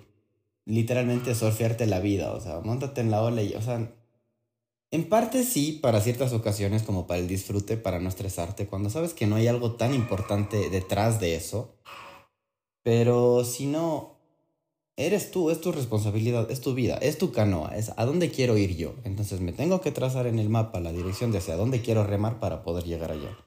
[0.66, 3.92] literalmente, surfearte la vida, o sea, montate en la ola y, o sea,
[4.90, 9.14] en parte sí, para ciertas ocasiones, como para el disfrute, para no estresarte, cuando sabes
[9.14, 11.76] que no hay algo tan importante detrás de eso.
[12.84, 14.17] Pero si no,
[14.98, 18.58] eres tú, es tu responsabilidad, es tu vida, es tu canoa, es a dónde quiero
[18.58, 18.96] ir yo.
[19.04, 22.40] Entonces me tengo que trazar en el mapa la dirección de hacia dónde quiero remar
[22.40, 23.38] para poder llegar allá.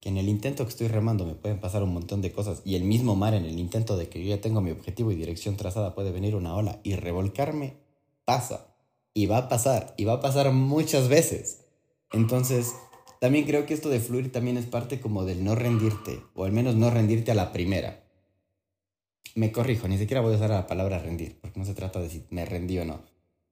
[0.00, 2.76] Que en el intento que estoy remando me pueden pasar un montón de cosas y
[2.76, 5.56] el mismo mar en el intento de que yo ya tengo mi objetivo y dirección
[5.56, 7.78] trazada puede venir una ola y revolcarme,
[8.24, 8.76] pasa
[9.16, 11.64] y va a pasar, y va a pasar muchas veces.
[12.12, 12.74] Entonces,
[13.18, 16.52] también creo que esto de fluir también es parte como del no rendirte, o al
[16.52, 18.05] menos no rendirte a la primera.
[19.34, 22.08] Me corrijo, ni siquiera voy a usar la palabra rendir, porque no se trata de
[22.08, 23.00] si me rendí o no,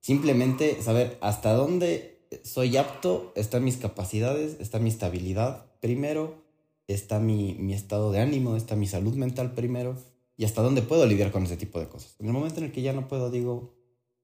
[0.05, 6.43] Simplemente saber hasta dónde soy apto, están mis capacidades, está mi estabilidad primero,
[6.89, 9.97] está mi, mi estado de ánimo, está mi salud mental primero
[10.37, 12.17] y hasta dónde puedo lidiar con ese tipo de cosas.
[12.19, 13.73] En el momento en el que ya no puedo, digo,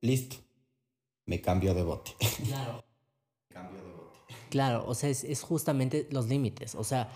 [0.02, 0.36] listo,
[1.24, 2.10] me cambio de bote.
[2.44, 2.84] Claro.
[3.48, 4.18] cambio de bote.
[4.50, 6.74] Claro, o sea, es, es justamente los límites.
[6.74, 7.08] O sea,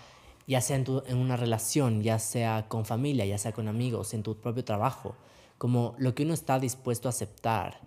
[0.47, 4.13] ya sea en, tu, en una relación, ya sea con familia, ya sea con amigos,
[4.13, 5.15] en tu propio trabajo,
[5.57, 7.79] como lo que uno está dispuesto a aceptar.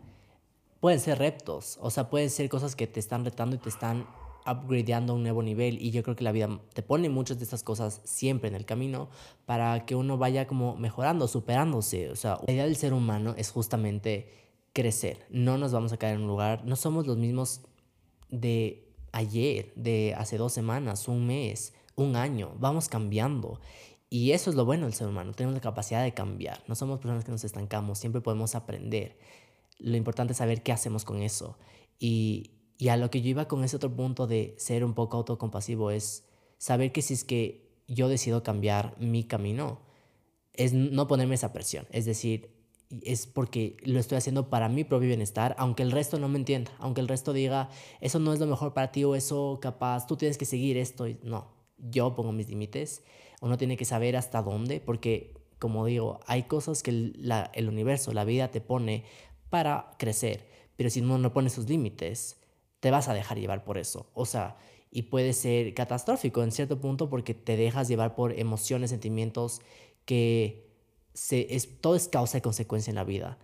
[0.81, 4.07] Pueden ser retos, o sea, pueden ser cosas que te están retando y te están
[4.51, 7.44] upgradeando a un nuevo nivel y yo creo que la vida te pone muchas de
[7.44, 9.09] estas cosas siempre en el camino
[9.47, 12.11] para que uno vaya como mejorando, superándose.
[12.11, 14.33] O sea, la idea del ser humano es justamente
[14.73, 15.27] crecer.
[15.31, 17.62] No nos vamos a caer en un lugar, no somos los mismos
[18.31, 22.54] de ayer, de hace dos semanas, un mes, un año.
[22.58, 23.61] Vamos cambiando.
[24.11, 25.32] Y eso es lo bueno del ser humano.
[25.32, 26.62] Tenemos la capacidad de cambiar.
[26.66, 27.98] No somos personas que nos estancamos.
[27.98, 29.18] Siempre podemos aprender.
[29.78, 31.58] Lo importante es saber qué hacemos con eso.
[31.98, 35.18] Y, y a lo que yo iba con ese otro punto de ser un poco
[35.18, 36.24] autocompasivo es
[36.56, 39.80] saber que si es que yo decido cambiar mi camino,
[40.54, 41.87] es no ponerme esa presión.
[41.90, 42.58] Es decir,
[43.02, 46.72] es porque lo estoy haciendo para mi propio bienestar, aunque el resto no me entienda,
[46.78, 47.68] aunque el resto diga,
[48.00, 51.06] eso no es lo mejor para ti o eso capaz, tú tienes que seguir esto.
[51.22, 53.02] No, yo pongo mis límites.
[53.40, 58.24] Uno tiene que saber hasta dónde, porque como digo, hay cosas que el, universo, la
[58.24, 59.04] vida te pone
[59.50, 62.36] para crecer, pero si uno no pone sus límites,
[62.80, 64.08] te vas a dejar llevar por eso.
[64.14, 64.56] O sea,
[64.90, 69.60] y puede ser catastrófico en cierto punto porque te dejas llevar por emociones, sentimientos
[70.04, 70.70] que
[71.12, 73.38] se, es, todo es causa y consecuencia en la vida.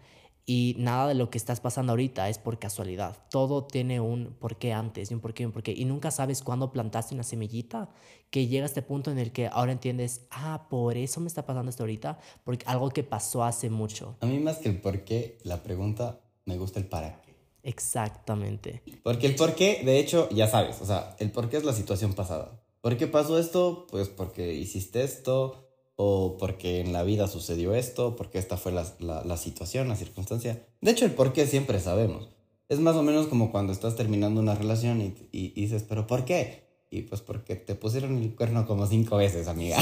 [0.46, 3.16] Y nada de lo que estás pasando ahorita es por casualidad.
[3.30, 5.72] Todo tiene un porqué antes y un porqué y un porqué.
[5.72, 7.88] Y nunca sabes cuándo plantaste una semillita
[8.30, 11.46] que llega a este punto en el que ahora entiendes, ah, por eso me está
[11.46, 14.16] pasando esto ahorita, porque algo que pasó hace mucho.
[14.20, 17.22] A mí más que el porqué, la pregunta, me gusta el para
[17.62, 18.82] Exactamente.
[19.02, 21.72] Porque el por qué, de hecho, ya sabes, o sea, el por qué es la
[21.72, 22.60] situación pasada.
[22.82, 23.86] ¿Por qué pasó esto?
[23.90, 25.63] Pues porque hiciste esto,
[25.96, 30.66] o porque en la vida sucedió esto, porque esta fue la, la, situación, la circunstancia.
[30.80, 32.28] De hecho, el por qué siempre sabemos.
[32.68, 36.24] Es más o menos como cuando estás terminando una relación y, y, dices, pero ¿por
[36.24, 36.64] qué?
[36.90, 39.78] Y pues porque te pusieron el cuerno como cinco veces, amiga.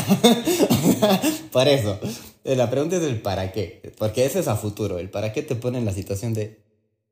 [1.52, 1.98] Por eso.
[2.42, 3.92] La pregunta es el para qué.
[3.98, 4.98] Porque ese es a futuro.
[4.98, 6.62] El para qué te pone en la situación de,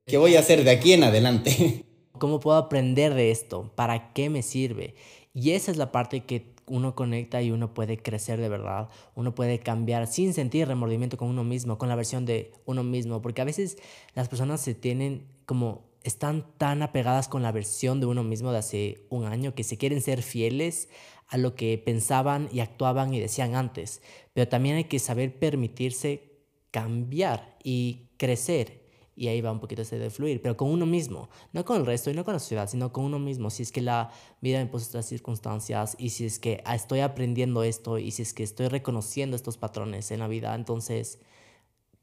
[0.05, 1.85] ¿Qué voy a hacer de aquí en adelante?
[2.17, 3.71] ¿Cómo puedo aprender de esto?
[3.75, 4.95] ¿Para qué me sirve?
[5.33, 8.89] Y esa es la parte que uno conecta y uno puede crecer de verdad.
[9.15, 13.21] Uno puede cambiar sin sentir remordimiento con uno mismo, con la versión de uno mismo.
[13.21, 13.77] Porque a veces
[14.13, 18.57] las personas se tienen como están tan apegadas con la versión de uno mismo de
[18.57, 20.89] hace un año que se quieren ser fieles
[21.27, 24.01] a lo que pensaban y actuaban y decían antes.
[24.33, 26.31] Pero también hay que saber permitirse
[26.71, 28.80] cambiar y crecer
[29.15, 31.85] y ahí va un poquito ese de fluir, pero con uno mismo, no con el
[31.85, 33.49] resto y no con la sociedad, sino con uno mismo.
[33.49, 37.63] Si es que la vida me puso estas circunstancias y si es que estoy aprendiendo
[37.63, 41.19] esto y si es que estoy reconociendo estos patrones en la vida, entonces,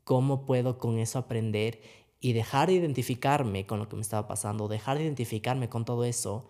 [0.05, 1.81] ¿cómo puedo con eso aprender
[2.21, 6.05] y dejar de identificarme con lo que me estaba pasando, dejar de identificarme con todo
[6.05, 6.47] eso?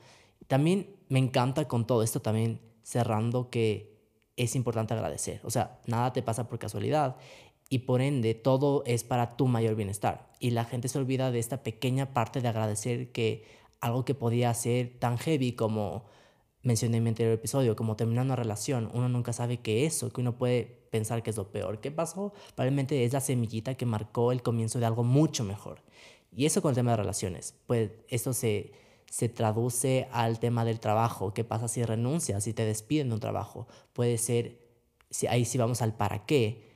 [0.48, 3.96] También me encanta con todo esto, también cerrando que
[4.36, 5.40] es importante agradecer.
[5.44, 7.16] O sea, nada te pasa por casualidad
[7.68, 10.32] y por ende todo es para tu mayor bienestar.
[10.40, 13.44] Y la gente se olvida de esta pequeña parte de agradecer que
[13.80, 16.06] algo que podía ser tan heavy como
[16.62, 20.20] mencioné en mi anterior episodio, como terminar una relación, uno nunca sabe que eso, que
[20.20, 24.32] uno puede pensar que es lo peor que pasó, probablemente es la semillita que marcó
[24.32, 25.82] el comienzo de algo mucho mejor.
[26.32, 28.72] Y eso con el tema de relaciones, pues esto se,
[29.10, 33.20] se traduce al tema del trabajo, qué pasa si renuncias, si te despiden de un
[33.20, 34.58] trabajo, puede ser,
[35.10, 36.67] si, ahí sí vamos al para qué,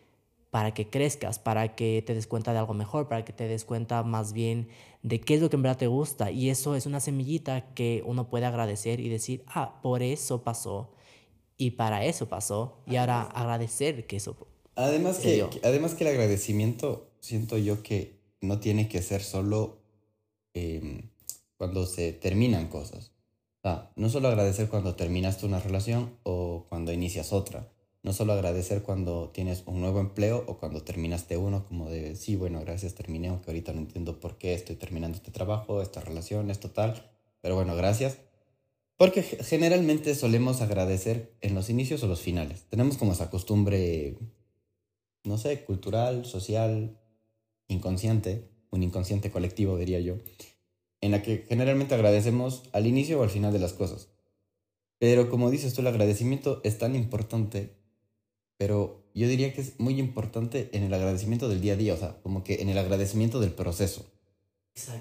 [0.53, 3.65] para que crezcas, para que te des cuenta de algo mejor, para que te des
[3.65, 4.69] cuenta más bien
[5.03, 6.31] de qué es lo que en verdad te gusta.
[6.31, 10.93] Y eso es una semillita que uno puede agradecer y decir, ah, por eso pasó
[11.57, 14.37] y para eso pasó y ahora agradecer que eso.
[14.75, 19.79] Además que, además que el agradecimiento, siento yo que no tiene que ser solo
[20.53, 21.09] em,
[21.57, 23.13] cuando se terminan cosas.
[23.63, 27.72] O sea, no solo agradecer cuando terminaste una relación o cuando inicias otra
[28.03, 32.35] no solo agradecer cuando tienes un nuevo empleo o cuando terminaste uno, como de, sí,
[32.35, 36.51] bueno, gracias, terminé, aunque ahorita no entiendo por qué estoy terminando este trabajo, esta relación,
[36.51, 37.11] esto tal,
[37.41, 38.19] pero bueno, gracias.
[38.97, 42.65] Porque generalmente solemos agradecer en los inicios o los finales.
[42.69, 44.17] Tenemos como esa costumbre,
[45.25, 46.99] no sé, cultural, social,
[47.69, 50.17] inconsciente, un inconsciente colectivo, diría yo,
[51.01, 54.09] en la que generalmente agradecemos al inicio o al final de las cosas.
[54.99, 57.82] Pero como dices tú, el agradecimiento es tan importante
[58.63, 61.97] pero yo diría que es muy importante en el agradecimiento del día a día, o
[61.97, 64.07] sea, como que en el agradecimiento del proceso.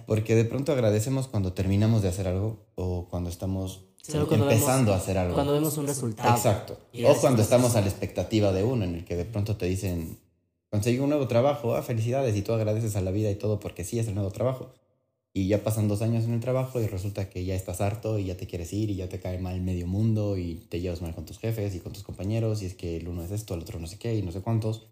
[0.08, 5.20] Porque de pronto agradecemos cuando terminamos de hacer algo o cuando estamos empezando a hacer
[5.20, 5.36] algo.
[5.36, 6.36] Cuando vemos un resultado.
[6.36, 6.80] Exacto.
[7.06, 10.18] O cuando estamos a la expectativa de uno, en el que de pronto te dicen,
[10.72, 13.84] conseguí un nuevo trabajo, ah, felicidades, y tú agradeces a la vida y todo porque
[13.84, 14.74] sí es el nuevo trabajo.
[15.34, 18.26] Y ya pasan dos años en el trabajo y resulta que ya estás harto y
[18.26, 21.16] ya te quieres ir y ya te cae mal medio mundo y te llevas mal
[21.16, 23.62] con tus jefes y con tus compañeros y es que el uno es esto, el
[23.62, 24.88] otro no sé qué y no sé cuántos.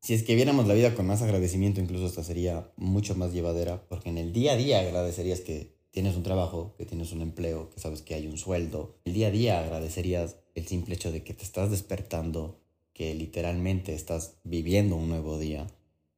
[0.00, 3.86] Si es que viéramos la vida con más agradecimiento, incluso esta sería mucho más llevadera,
[3.88, 7.70] porque en el día a día agradecerías que tienes un trabajo, que tienes un empleo,
[7.70, 8.98] que sabes que hay un sueldo.
[9.04, 12.58] El día a día agradecerías el simple hecho de que te estás despertando,
[12.92, 15.68] que literalmente estás viviendo un nuevo día.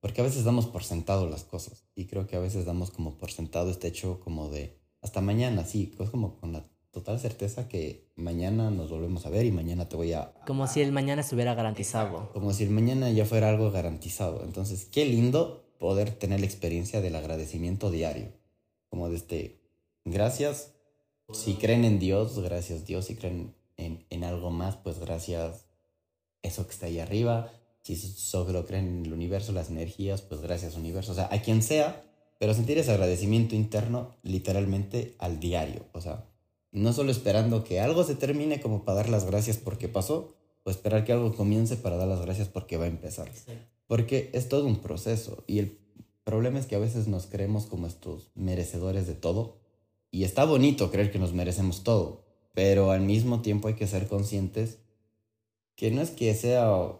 [0.05, 3.17] Porque a veces damos por sentado las cosas y creo que a veces damos como
[3.17, 7.69] por sentado este hecho como de hasta mañana, sí, es como con la total certeza
[7.69, 10.35] que mañana nos volvemos a ver y mañana te voy a...
[10.47, 12.31] Como si el mañana estuviera garantizado.
[12.35, 14.45] Como si el mañana ya fuera algo garantizado.
[14.45, 18.31] Entonces, qué lindo poder tener la experiencia del agradecimiento diario.
[18.91, 19.63] Como de este,
[20.05, 20.75] Gracias.
[21.33, 23.07] Si creen en Dios, gracias Dios.
[23.07, 25.65] Si creen en, en algo más, pues gracias
[26.43, 27.51] eso que está ahí arriba.
[27.85, 31.13] Si solo creen en el universo, las energías, pues gracias universo.
[31.13, 32.03] O sea, a quien sea,
[32.39, 35.85] pero sentir ese agradecimiento interno literalmente al diario.
[35.93, 36.25] O sea,
[36.73, 40.71] no solo esperando que algo se termine como para dar las gracias porque pasó, o
[40.71, 43.31] esperar que algo comience para dar las gracias porque va a empezar.
[43.87, 45.79] Porque es todo un proceso y el
[46.25, 49.59] problema es que a veces nos creemos como estos merecedores de todo
[50.11, 54.09] y está bonito creer que nos merecemos todo, pero al mismo tiempo hay que ser
[54.09, 54.79] conscientes
[55.77, 56.93] que no es que sea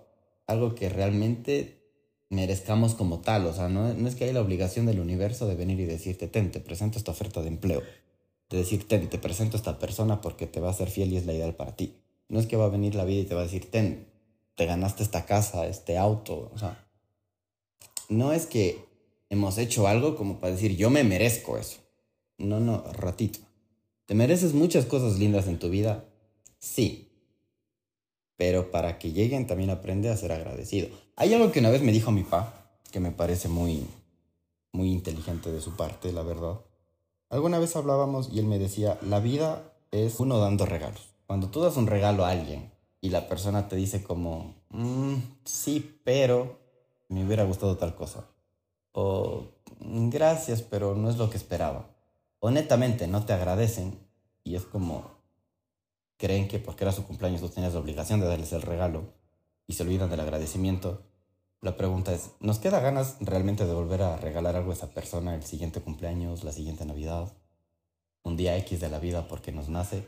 [0.47, 1.83] algo que realmente
[2.31, 5.79] merezcamos como tal, o sea, no, es que haya la obligación del universo de venir
[5.81, 7.83] y decirte, ten, te presento esta oferta de empleo,
[8.51, 11.27] de decir, ten, te presento esta persona porque te va a ser fiel y es
[11.27, 11.95] la ideal para ti.
[12.29, 14.07] No es que va a venir la vida y te va a decir, ten,
[14.57, 16.87] te ganaste esta casa, este auto, o sea,
[18.09, 18.85] no es que
[19.31, 21.79] hemos hecho algo como para decir, yo me merezco eso.
[22.39, 23.41] No, no, ratito.
[24.07, 26.05] ¿Te mereces muchas cosas lindas en tu vida?
[26.59, 27.09] Sí.
[28.37, 30.89] Pero para que lleguen también aprende a ser agradecido.
[31.17, 33.87] Hay algo que una vez me dijo mi pa, que me parece muy,
[34.73, 36.61] muy inteligente de su parte, la verdad.
[37.31, 41.15] Alguna vez hablábamos y él me decía, la vida es uno dando regalos.
[41.27, 46.01] Cuando tú das un regalo a alguien y la persona te dice como, mm, sí,
[46.05, 46.59] pero
[47.09, 48.27] me hubiera gustado tal cosa.
[48.93, 49.45] O
[49.81, 51.95] gracias, pero no es lo que esperaba
[52.47, 53.99] honestamente no te agradecen
[54.45, 55.14] y es como
[56.17, 59.13] creen que porque era su cumpleaños tú tenías la obligación de darles el regalo
[59.67, 61.03] y se olvidan del agradecimiento.
[61.61, 65.35] La pregunta es, ¿nos queda ganas realmente de volver a regalar algo a esa persona
[65.35, 67.33] el siguiente cumpleaños, la siguiente Navidad,
[68.23, 70.07] un día X de la vida porque nos nace?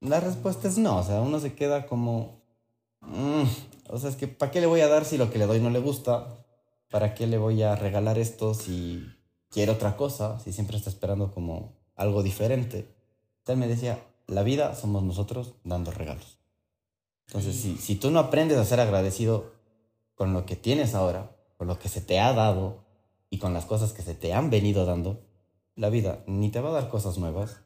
[0.00, 2.42] La respuesta es no, o sea, uno se queda como...
[3.00, 3.44] Mm,
[3.88, 5.60] o sea, es que ¿para qué le voy a dar si lo que le doy
[5.60, 6.44] no le gusta?
[6.90, 9.04] ¿Para qué le voy a regalar esto si
[9.50, 12.94] quiere otra cosa, si siempre está esperando como algo diferente.
[13.46, 16.38] Él me decía, la vida somos nosotros dando regalos.
[17.28, 19.52] Entonces, si, si tú no aprendes a ser agradecido
[20.14, 22.84] con lo que tienes ahora, con lo que se te ha dado
[23.30, 25.22] y con las cosas que se te han venido dando,
[25.74, 27.60] la vida ni te va a dar cosas nuevas,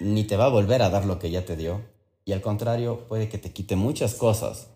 [0.00, 1.82] ni te va a volver a dar lo que ya te dio,
[2.24, 4.70] y al contrario, puede que te quite muchas cosas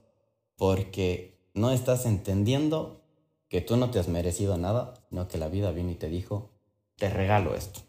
[0.57, 3.00] porque no estás entendiendo
[3.48, 6.50] que tú no te has merecido nada, sino que la vida vino y te dijo,
[6.96, 7.81] te regalo esto,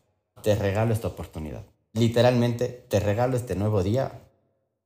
[0.43, 1.65] te regalo esta oportunidad.
[1.93, 4.21] Literalmente, te regalo este nuevo día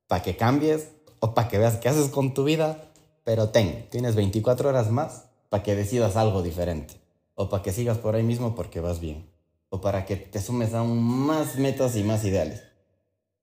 [0.06, 0.90] para que cambies
[1.20, 2.90] o para que veas qué haces con tu vida,
[3.24, 7.00] pero ten, tienes 24 horas más para que decidas algo diferente,
[7.34, 9.30] o para que sigas por ahí mismo porque vas bien,
[9.68, 12.62] o para que te sumes aún más metas y más ideales.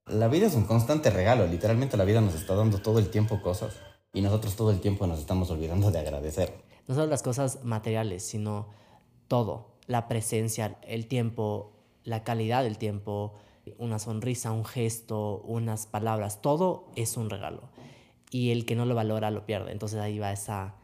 [0.08, 3.41] La vida es un constante regalo, literalmente la vida nos está dando todo el tiempo
[3.41, 3.76] cosas
[4.13, 8.24] y nosotros todo el tiempo nos estamos olvidando de agradecer no solo las cosas materiales,
[8.24, 8.67] sino
[9.28, 11.71] todo, la presencia, el tiempo,
[12.04, 13.34] la calidad del tiempo,
[13.78, 17.69] una sonrisa, un gesto, unas palabras, todo es un regalo.
[18.30, 19.71] Y el que no lo valora lo pierde.
[19.71, 20.75] Entonces ahí va esa,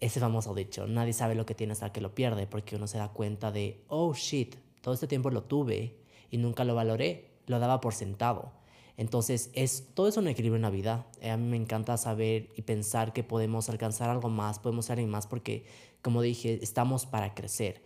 [0.00, 2.98] ese famoso dicho, nadie sabe lo que tiene hasta que lo pierde, porque uno se
[2.98, 5.98] da cuenta de, oh shit, todo este tiempo lo tuve
[6.30, 8.52] y nunca lo valoré, lo daba por sentado.
[8.96, 11.06] Entonces, es, todo es un equilibrio en la vida.
[11.20, 15.04] Eh, a mí me encanta saber y pensar que podemos alcanzar algo más, podemos ser
[15.06, 15.66] más, porque,
[16.00, 17.82] como dije, estamos para crecer.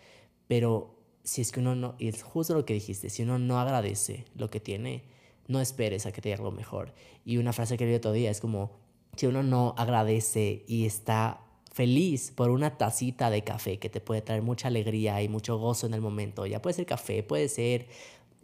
[0.47, 3.61] Pero si es que uno no, y es justo lo que dijiste, si uno no
[3.61, 5.05] agradece lo que tiene,
[5.49, 6.95] no esperes a que te dé algo mejor.
[7.25, 8.73] Y una frase que leí otro día es como,
[9.17, 11.41] si uno no agradece y está
[11.73, 15.87] feliz por una tacita de café que te puede traer mucha alegría y mucho gozo
[15.87, 17.89] en el momento, ya puede ser café, puede ser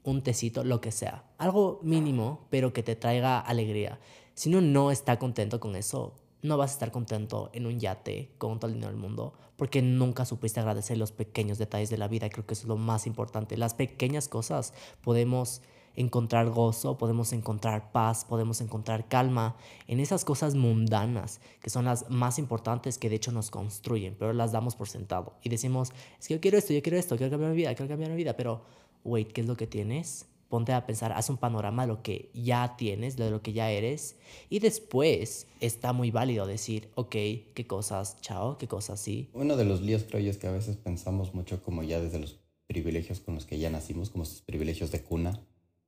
[0.02, 1.24] un tecito, lo que sea.
[1.38, 3.98] Algo mínimo, pero que te traiga alegría.
[4.34, 8.30] Si uno no está contento con eso, no vas a estar contento en un yate
[8.38, 12.08] con todo el dinero del mundo porque nunca supiste agradecer los pequeños detalles de la
[12.08, 12.28] vida.
[12.28, 13.56] Creo que eso es lo más importante.
[13.56, 15.62] Las pequeñas cosas podemos
[15.96, 19.56] encontrar gozo, podemos encontrar paz, podemos encontrar calma
[19.86, 24.34] en esas cosas mundanas que son las más importantes que de hecho nos construyen, pero
[24.34, 27.30] las damos por sentado y decimos, es que yo quiero esto, yo quiero esto, quiero
[27.30, 28.62] cambiar mi vida, quiero cambiar mi vida, pero
[29.04, 30.26] wait, ¿qué es lo que tienes?
[30.48, 33.70] Ponte a pensar, haz un panorama de lo que ya tienes, de lo que ya
[33.70, 34.16] eres,
[34.48, 37.10] y después está muy válido decir, ok,
[37.54, 39.28] qué cosas, chao, qué cosas sí.
[39.32, 42.20] Uno de los líos creo yo es que a veces pensamos mucho como ya desde
[42.20, 45.40] los privilegios con los que ya nacimos, como estos privilegios de cuna,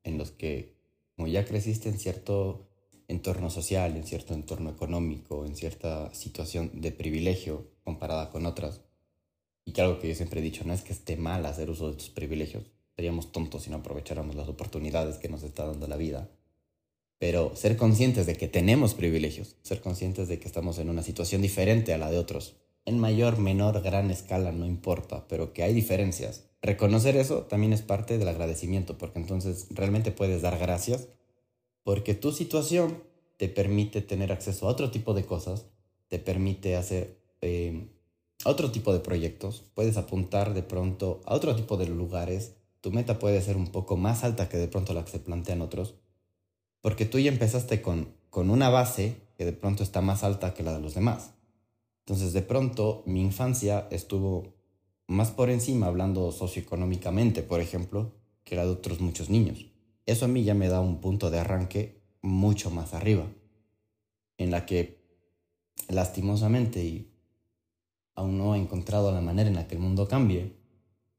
[0.03, 0.75] en los que
[1.17, 2.69] como ya creciste en cierto
[3.09, 8.83] entorno social, en cierto entorno económico, en cierta situación de privilegio comparada con otras,
[9.65, 11.91] y que algo que yo siempre he dicho, no es que esté mal hacer uso
[11.91, 12.65] de tus privilegios,
[12.99, 16.28] seríamos tontos si no aprovecháramos las oportunidades que nos está dando la vida.
[17.18, 21.40] Pero ser conscientes de que tenemos privilegios, ser conscientes de que estamos en una situación
[21.40, 25.72] diferente a la de otros, en mayor, menor, gran escala, no importa, pero que hay
[25.72, 31.09] diferencias reconocer eso también es parte del agradecimiento, porque entonces realmente puedes dar gracias,
[31.82, 33.03] porque tu situación
[33.36, 35.66] te permite tener acceso a otro tipo de cosas,
[36.09, 37.88] te permite hacer eh,
[38.44, 42.55] otro tipo de proyectos, puedes apuntar de pronto a otro tipo de lugares,
[42.89, 45.61] tu meta puede ser un poco más alta que de pronto la que se plantean
[45.61, 45.97] otros,
[46.80, 50.62] porque tú ya empezaste con, con una base que de pronto está más alta que
[50.62, 51.34] la de los demás.
[52.07, 54.55] Entonces de pronto mi infancia estuvo
[55.07, 59.66] más por encima, hablando socioeconómicamente, por ejemplo, que la de otros muchos niños.
[60.07, 63.26] Eso a mí ya me da un punto de arranque mucho más arriba,
[64.39, 64.97] en la que
[65.89, 67.12] lastimosamente y
[68.14, 70.57] aún no he encontrado la manera en la que el mundo cambie,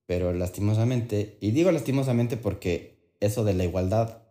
[0.10, 4.24] pero lastimosamente, y digo lastimosamente porque eso de la igualdad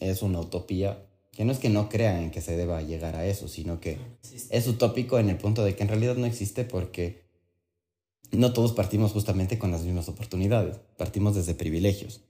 [0.00, 3.26] es una utopía, que no es que no crean en que se deba llegar a
[3.26, 3.98] eso, sino que
[4.48, 7.20] es utópico en el punto de que en realidad no existe porque
[8.30, 12.22] no todos partimos justamente con las mismas oportunidades, partimos desde privilegios.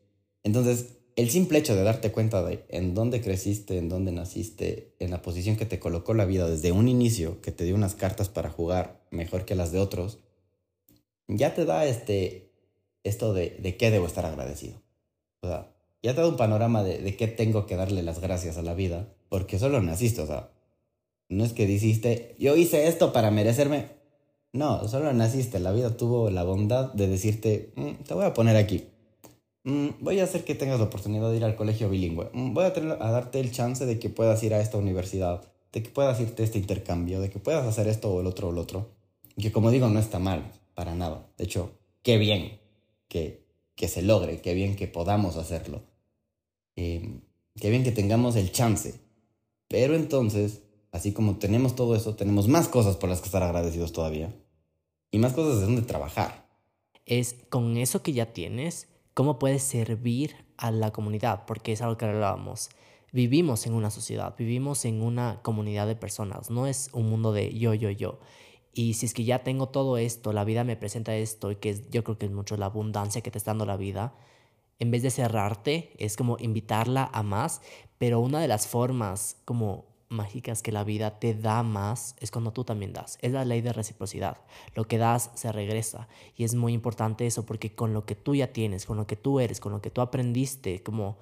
[0.43, 5.13] Entonces, el simple hecho de darte cuenta de en dónde creciste, en dónde naciste, en
[5.13, 8.29] la posición que te colocó la vida desde un inicio, que te dio unas cartas
[8.29, 10.19] para jugar mejor que las de otros,
[11.37, 12.51] ya te da este,
[13.05, 14.81] esto de, de qué debo estar agradecido.
[15.43, 15.73] O sea,
[16.03, 18.75] ya te da un panorama de, de qué tengo que darle las gracias a la
[18.75, 20.51] vida, porque solo naciste, o sea,
[21.29, 24.01] no es que dijiste, yo hice esto para merecerme,
[24.53, 25.61] no, solo naciste.
[25.61, 28.85] La vida tuvo la bondad de decirte, mm, te voy a poner aquí.
[29.65, 32.31] Mm, voy a hacer que tengas la oportunidad de ir al colegio bilingüe.
[32.33, 35.83] Mm, voy a, a darte el chance de que puedas ir a esta universidad, de
[35.83, 38.51] que puedas irte a este intercambio, de que puedas hacer esto o el otro o
[38.51, 38.89] el otro.
[39.37, 41.31] Que como digo, no está mal, para nada.
[41.37, 41.73] De hecho,
[42.03, 42.59] qué bien
[43.07, 45.83] que, que se logre, qué bien que podamos hacerlo.
[46.75, 47.21] Em,
[47.61, 48.99] qué bien que tengamos el chance.
[49.69, 53.93] Pero entonces así como tenemos todo eso, tenemos más cosas por las que estar agradecidos
[53.93, 54.35] todavía.
[55.11, 56.49] Y más cosas de donde trabajar.
[57.05, 61.99] Es con eso que ya tienes, cómo puedes servir a la comunidad, porque es algo
[61.99, 62.71] que hablábamos.
[63.13, 67.53] Vivimos en una sociedad, vivimos en una comunidad de personas, no es un mundo de
[67.53, 68.19] yo, yo, yo.
[68.73, 71.85] Y si es que ya tengo todo esto, la vida me presenta esto, y que
[71.91, 74.15] yo creo que es mucho la abundancia que te está dando la vida,
[74.79, 77.61] en vez de cerrarte, es como invitarla a más,
[77.99, 82.53] pero una de las formas como mágicas que la vida te da más es cuando
[82.53, 83.19] tú también das.
[83.23, 84.39] Es la ley de reciprocidad.
[84.75, 86.09] Lo que das se regresa.
[86.37, 89.17] Y es muy importante eso porque con lo que tú ya tienes, con lo que
[89.17, 91.19] tú eres, con lo que tú aprendiste, como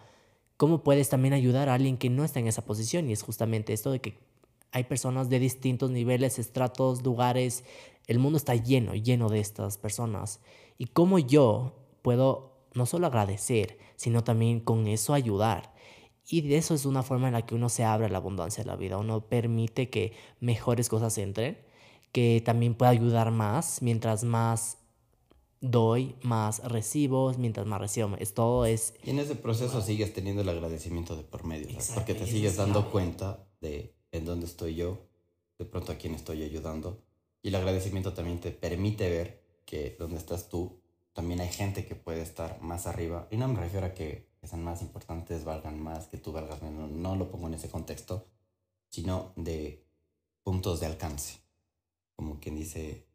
[0.56, 3.08] cómo puedes también ayudar a alguien que no está en esa posición.
[3.08, 4.18] Y es justamente esto de que
[4.72, 7.64] hay personas de distintos niveles, estratos, lugares.
[8.06, 10.40] El mundo está lleno, lleno de estas personas.
[10.76, 15.74] Y cómo yo puedo no solo agradecer, sino también con eso ayudar.
[16.30, 18.62] Y de eso es una forma en la que uno se abre a la abundancia
[18.62, 21.58] de la vida, uno permite que mejores cosas entren,
[22.12, 24.76] que también pueda ayudar más, mientras más
[25.60, 28.94] doy, más recibo, mientras más recibo, es todo es...
[29.02, 32.90] Y en ese proceso sigues teniendo el agradecimiento de por medio, porque te sigues dando
[32.90, 34.98] cuenta de en dónde estoy yo,
[35.58, 37.02] de pronto a quién estoy ayudando,
[37.42, 40.80] y el agradecimiento también te permite ver que donde estás tú,
[41.12, 44.64] también hay gente que puede estar más arriba, y no me refiero a que sean
[44.64, 46.90] más importantes, valgan más, que tú valgas menos.
[46.90, 48.26] No lo pongo en ese contexto,
[48.88, 49.84] sino de
[50.42, 51.40] puntos de alcance.
[52.16, 53.06] Como quien dice,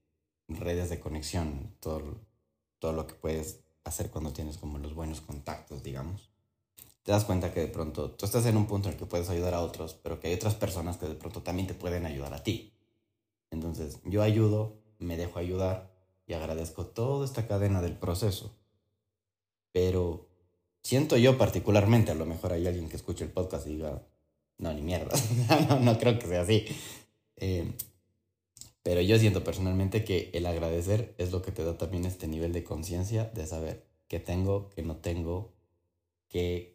[0.47, 2.21] redes de conexión, todo,
[2.79, 6.29] todo lo que puedes hacer cuando tienes como los buenos contactos, digamos.
[7.03, 9.29] Te das cuenta que de pronto tú estás en un punto en el que puedes
[9.29, 12.33] ayudar a otros, pero que hay otras personas que de pronto también te pueden ayudar
[12.33, 12.73] a ti.
[13.51, 15.91] Entonces, yo ayudo, me dejo ayudar
[16.25, 18.55] y agradezco toda esta cadena del proceso.
[19.73, 20.29] Pero
[20.81, 24.01] siento yo particularmente, a lo mejor hay alguien que escuche el podcast y diga,
[24.57, 25.15] No, ni mierda.
[25.69, 26.65] no, no creo que sea así.
[27.35, 27.73] Eh,
[28.83, 32.51] pero yo siento personalmente que el agradecer es lo que te da también este nivel
[32.51, 35.53] de conciencia de saber qué tengo, qué no tengo,
[36.27, 36.72] qué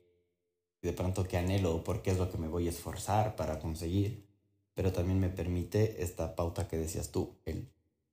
[0.82, 4.26] de pronto qué anhelo por qué es lo que me voy a esforzar para conseguir.
[4.74, 7.68] Pero también me permite esta pauta que decías tú, el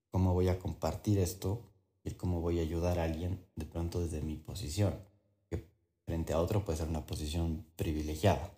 [0.10, 1.62] cómo voy a compartir esto
[2.04, 4.96] y cómo voy a ayudar a alguien de pronto desde mi posición,
[5.50, 5.68] que
[6.06, 8.52] frente a otro puede ser una posición privilegiada.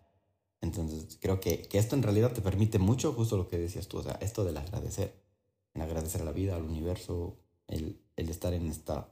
[0.62, 3.98] Entonces creo que, que esto en realidad te permite mucho justo lo que decías tú,
[3.98, 5.14] o sea, esto del agradecer
[5.82, 7.38] agradecer a la vida, al universo,
[7.68, 9.10] el, el estar en esta...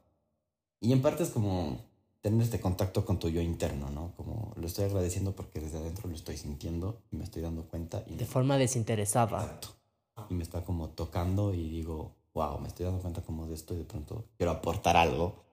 [0.80, 1.80] Y en parte es como
[2.26, 4.14] tener este contacto con tu yo interno, ¿no?
[4.18, 8.04] Como lo estoy agradeciendo porque desde adentro lo estoy sintiendo y me estoy dando cuenta.
[8.08, 9.44] Y de forma desinteresada.
[9.44, 9.68] Exacto.
[10.32, 13.76] Y me está como tocando y digo, wow, me estoy dando cuenta como de esto
[13.76, 15.44] y de pronto quiero aportar algo.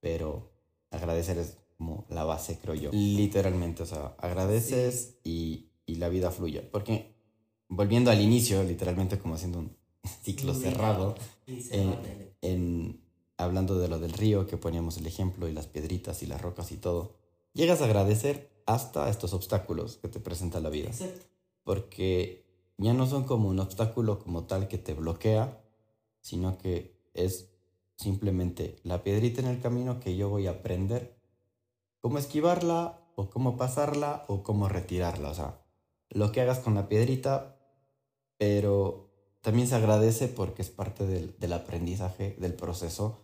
[0.00, 0.50] Pero
[0.90, 2.90] agradecer es como la base, creo yo.
[2.92, 6.62] Literalmente, o sea, agradeces y, y la vida fluye.
[6.62, 7.14] Porque
[7.68, 9.76] volviendo al inicio, literalmente como haciendo un
[10.24, 11.14] ciclo cerrado,
[11.46, 13.01] en,
[13.44, 16.72] hablando de lo del río, que poníamos el ejemplo, y las piedritas y las rocas
[16.72, 17.14] y todo,
[17.52, 20.90] llegas a agradecer hasta estos obstáculos que te presenta la vida.
[21.64, 22.44] Porque
[22.78, 25.62] ya no son como un obstáculo como tal que te bloquea,
[26.20, 27.50] sino que es
[27.96, 31.16] simplemente la piedrita en el camino que yo voy a aprender
[32.00, 35.30] cómo esquivarla o cómo pasarla o cómo retirarla.
[35.30, 35.62] O sea,
[36.10, 37.56] lo que hagas con la piedrita,
[38.38, 43.21] pero también se agradece porque es parte del, del aprendizaje, del proceso.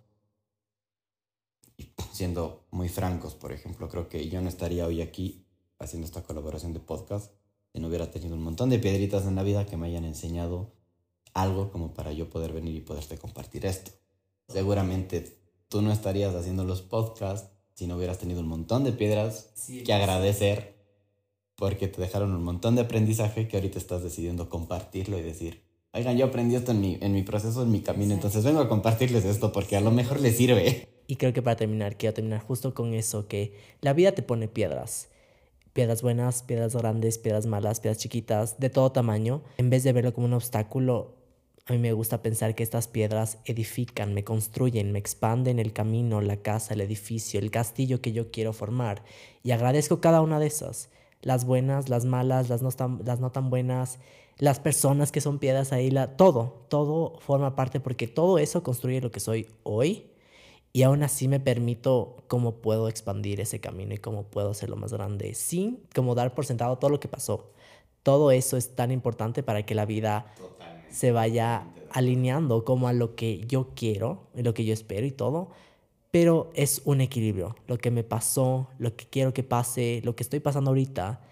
[2.12, 5.44] Siendo muy francos, por ejemplo, creo que yo no estaría hoy aquí
[5.78, 7.32] haciendo esta colaboración de podcast
[7.72, 10.72] si no hubiera tenido un montón de piedritas en la vida que me hayan enseñado
[11.34, 13.92] algo como para yo poder venir y poderte compartir esto.
[14.48, 19.50] Seguramente tú no estarías haciendo los podcasts si no hubieras tenido un montón de piedras
[19.84, 20.76] que agradecer
[21.54, 25.62] porque te dejaron un montón de aprendizaje que ahorita estás decidiendo compartirlo y decir,
[25.92, 28.68] oigan, yo aprendí esto en mi, en mi proceso, en mi camino, entonces vengo a
[28.68, 30.88] compartirles esto porque a lo mejor les sirve.
[31.10, 34.46] Y creo que para terminar, quiero terminar justo con eso, que la vida te pone
[34.46, 35.08] piedras.
[35.72, 39.42] Piedras buenas, piedras grandes, piedras malas, piedras chiquitas, de todo tamaño.
[39.56, 41.14] En vez de verlo como un obstáculo,
[41.64, 46.20] a mí me gusta pensar que estas piedras edifican, me construyen, me expanden el camino,
[46.20, 49.02] la casa, el edificio, el castillo que yo quiero formar.
[49.42, 50.90] Y agradezco cada una de esas.
[51.22, 53.98] Las buenas, las malas, las no tan, las no tan buenas,
[54.36, 59.00] las personas que son piedras ahí, la, todo, todo forma parte porque todo eso construye
[59.00, 60.04] lo que soy hoy
[60.78, 64.92] y aún así me permito cómo puedo expandir ese camino y cómo puedo hacerlo más
[64.92, 67.50] grande sin como dar por sentado todo lo que pasó.
[68.04, 70.32] Todo eso es tan importante para que la vida
[70.88, 75.50] se vaya alineando como a lo que yo quiero, lo que yo espero y todo.
[76.12, 77.56] Pero es un equilibrio.
[77.66, 81.22] Lo que me pasó, lo que quiero que pase, lo que estoy pasando ahorita,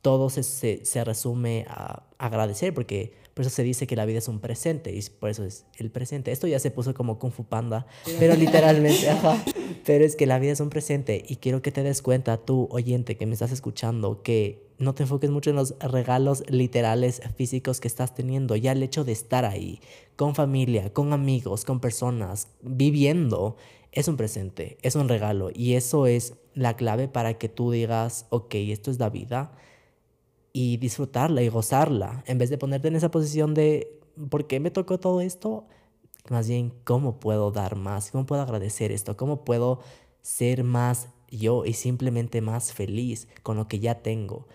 [0.00, 4.28] todo se, se, resume a agradecer, porque por eso se dice que la vida es
[4.28, 6.32] un presente y por eso es el presente.
[6.32, 7.86] Esto ya se puso como Kung Fu Panda,
[8.18, 9.42] pero literalmente, ajá.
[9.84, 12.68] Pero es que la vida es un presente y quiero que te des cuenta, tú
[12.70, 17.80] oyente que me estás escuchando, que no te enfoques mucho en los regalos literales físicos
[17.80, 19.80] que estás teniendo, ya el hecho de estar ahí,
[20.16, 23.56] con familia, con amigos, con personas, viviendo,
[23.92, 28.26] es un presente, es un regalo y eso es la clave para que tú digas,
[28.30, 29.52] ok, esto es la vida
[30.52, 34.70] y disfrutarla y gozarla, en vez de ponerte en esa posición de, ¿por qué me
[34.70, 35.66] tocó todo esto?
[36.30, 38.10] Más bien, ¿cómo puedo dar más?
[38.10, 39.16] ¿Cómo puedo agradecer esto?
[39.16, 39.80] ¿Cómo puedo
[40.20, 44.46] ser más yo y simplemente más feliz con lo que ya tengo?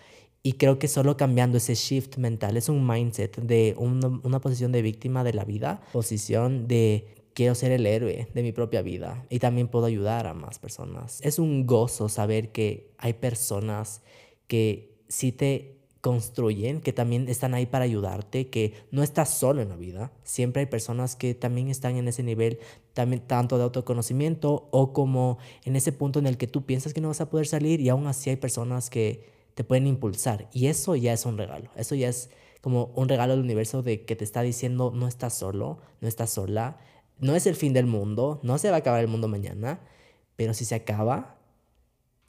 [0.42, 4.82] Y creo que solo cambiando ese shift mental es un mindset de una posición de
[4.82, 9.40] víctima de la vida, posición de quiero ser el héroe de mi propia vida y
[9.40, 11.20] también puedo ayudar a más personas.
[11.22, 14.02] Es un gozo saber que hay personas
[14.46, 15.77] que si te
[16.08, 20.10] construyen, que también están ahí para ayudarte, que no estás solo en la vida.
[20.24, 22.60] Siempre hay personas que también están en ese nivel,
[22.94, 25.36] también tanto de autoconocimiento o como
[25.66, 27.90] en ese punto en el que tú piensas que no vas a poder salir y
[27.90, 30.48] aún así hay personas que te pueden impulsar.
[30.50, 31.68] Y eso ya es un regalo.
[31.76, 32.30] Eso ya es
[32.62, 36.30] como un regalo del universo de que te está diciendo no estás solo, no estás
[36.30, 36.78] sola,
[37.18, 39.80] no es el fin del mundo, no se va a acabar el mundo mañana,
[40.36, 41.37] pero si se acaba,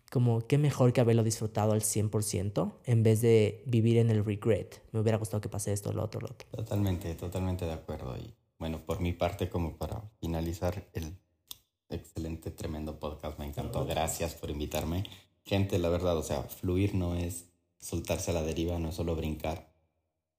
[0.09, 4.81] como qué mejor que haberlo disfrutado al 100% en vez de vivir en el regret.
[4.91, 6.47] Me hubiera gustado que pase esto, lo otro, lo otro.
[6.51, 8.17] Totalmente, totalmente de acuerdo.
[8.17, 11.17] Y bueno, por mi parte, como para finalizar el
[11.89, 13.85] excelente, tremendo podcast, me encantó.
[13.85, 15.03] Gracias por invitarme.
[15.45, 17.49] Gente, la verdad, o sea, fluir no es
[17.79, 19.73] soltarse a la deriva, no es solo brincar.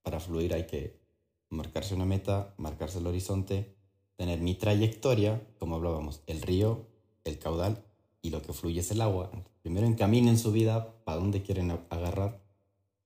[0.03, 1.01] Para fluir hay que
[1.49, 3.75] marcarse una meta, marcarse el horizonte,
[4.17, 6.87] tener mi trayectoria, como hablábamos, el río,
[7.25, 7.85] el caudal
[8.23, 9.31] y lo que fluye es el agua.
[9.63, 12.43] Primero encaminen su vida para dónde quieren agarrar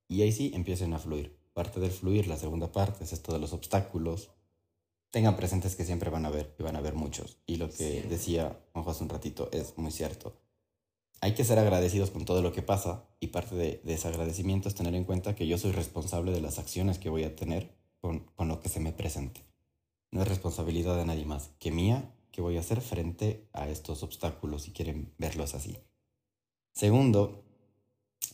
[0.09, 1.39] Y ahí sí empiecen a fluir.
[1.55, 4.31] Parte del fluir, la segunda parte, es esto de los obstáculos.
[5.11, 7.39] Tengan presentes que siempre van a ver, y van a haber muchos.
[7.47, 10.37] Y lo que decía Juanjo hace un ratito es muy cierto.
[11.21, 14.75] Hay que ser agradecidos con todo lo que pasa y parte de, ese agradecimiento es
[14.75, 18.21] tener en cuenta que yo soy responsable de las acciones que voy a tener con,
[18.35, 19.41] con lo que se me presente.
[20.11, 24.03] No es responsabilidad de nadie más que mía que voy a hacer frente a estos
[24.03, 25.79] obstáculos si quieren verlos así.
[26.73, 27.45] Segundo,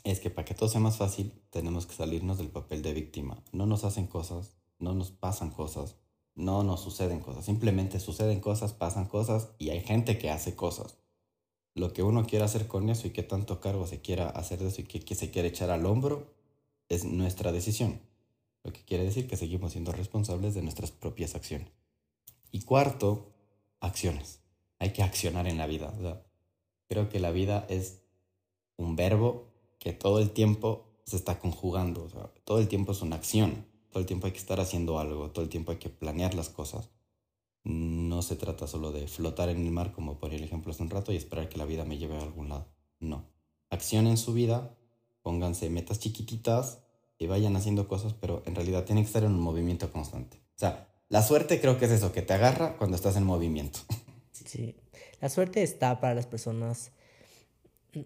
[0.05, 3.44] es que para que todo sea más fácil, tenemos que salirnos del papel de víctima.
[3.53, 5.96] No nos hacen cosas, no nos pasan cosas,
[6.34, 7.44] no nos suceden cosas.
[7.44, 10.96] Simplemente suceden cosas, pasan cosas y hay gente que hace cosas.
[11.74, 14.68] Lo que uno quiera hacer con eso y qué tanto cargo se quiera hacer de
[14.68, 16.32] eso y qué, se quiere echar al hombro
[16.88, 18.01] es nuestra decisión.
[18.64, 21.68] Lo que quiere decir que seguimos siendo responsables de nuestras propias acciones.
[22.51, 23.34] Y cuarto,
[23.81, 24.41] acciones.
[24.78, 25.93] Hay que accionar en la vida.
[26.89, 28.03] creo que la vida es
[28.76, 29.47] un verbo
[29.78, 32.09] que todo el tiempo se está conjugando.
[32.45, 33.66] todo el tiempo es una acción.
[33.91, 35.31] Todo el tiempo hay que estar haciendo algo.
[35.31, 36.91] Todo el tiempo hay que planear las cosas.
[37.64, 40.91] No se trata solo de flotar en el mar, como por el ejemplo hace un
[40.91, 42.68] rato, y esperar que la vida me lleve a algún lado.
[43.01, 43.24] No.
[43.68, 44.76] Accionen su vida,
[45.22, 46.81] pónganse metas chiquititas
[47.18, 50.39] y vayan haciendo cosas, pero en realidad tienen que estar en un movimiento constante.
[50.39, 53.81] O sea, la suerte creo que es eso, que te agarra cuando estás en movimiento.
[54.33, 54.77] Sí,
[55.21, 56.93] la suerte está para las personas,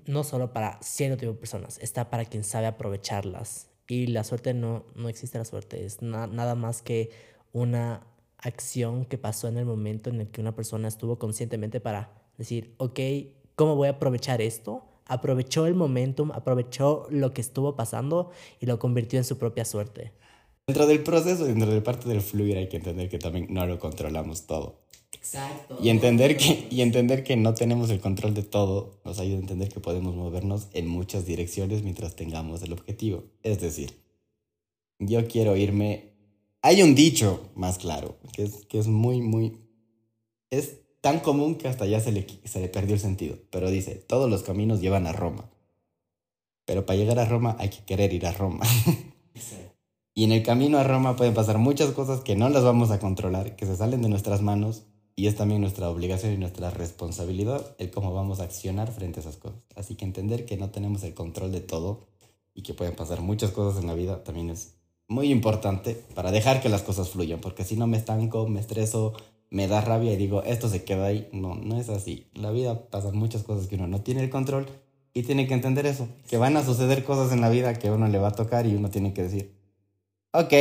[0.07, 3.69] no solo para cierto tipo de personas, está para quien sabe aprovecharlas.
[3.87, 7.11] Y la suerte no, no existe la suerte, es nada más que
[7.53, 8.07] una
[8.39, 12.75] acción que pasó en el momento en el que una persona estuvo conscientemente para decir,
[12.79, 13.01] ok,
[13.55, 14.83] ¿cómo voy a aprovechar esto?
[15.07, 18.31] Aprovechó el momentum, aprovechó lo que estuvo pasando
[18.61, 20.13] y lo convirtió en su propia suerte.
[20.67, 23.79] Dentro del proceso, dentro de parte del fluir, hay que entender que también no lo
[23.79, 24.81] controlamos todo.
[25.13, 25.79] Exacto.
[25.81, 29.41] Y entender, que, y entender que no tenemos el control de todo nos ayuda a
[29.41, 33.25] entender que podemos movernos en muchas direcciones mientras tengamos el objetivo.
[33.43, 33.95] Es decir,
[34.99, 36.13] yo quiero irme...
[36.63, 39.59] Hay un dicho más claro, que es, que es muy, muy...
[40.51, 43.97] Es tan común que hasta ya se le, se le perdió el sentido, pero dice,
[43.97, 45.51] todos los caminos llevan a Roma.
[46.65, 48.65] Pero para llegar a Roma hay que querer ir a Roma.
[49.35, 49.64] Exacto.
[50.15, 53.01] Y en el camino a Roma pueden pasar muchas cosas que no las vamos a
[53.01, 54.85] controlar, que se salen de nuestras manos
[55.17, 59.23] y es también nuestra obligación y nuestra responsabilidad el cómo vamos a accionar frente a
[59.23, 59.65] esas cosas.
[59.75, 62.07] Así que entender que no tenemos el control de todo
[62.55, 64.77] y que pueden pasar muchas cosas en la vida también es
[65.09, 69.15] muy importante para dejar que las cosas fluyan, porque si no me estanco, me estreso,
[69.51, 71.29] me da rabia y digo, esto se queda ahí.
[71.33, 72.29] No, no es así.
[72.35, 74.67] La vida pasan muchas cosas que uno no tiene el control
[75.13, 78.09] y tiene que entender eso, que van a suceder cosas en la vida que uno
[78.09, 79.54] le va a tocar y uno tiene que decir,
[80.35, 80.53] ok.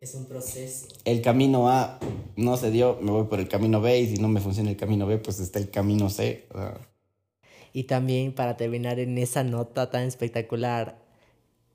[0.00, 0.86] Es un proceso.
[1.04, 1.98] El camino A
[2.36, 4.76] no se dio, me voy por el camino B y si no me funciona el
[4.76, 6.46] camino B, pues está el camino C.
[7.72, 11.02] Y también para terminar en esa nota tan espectacular,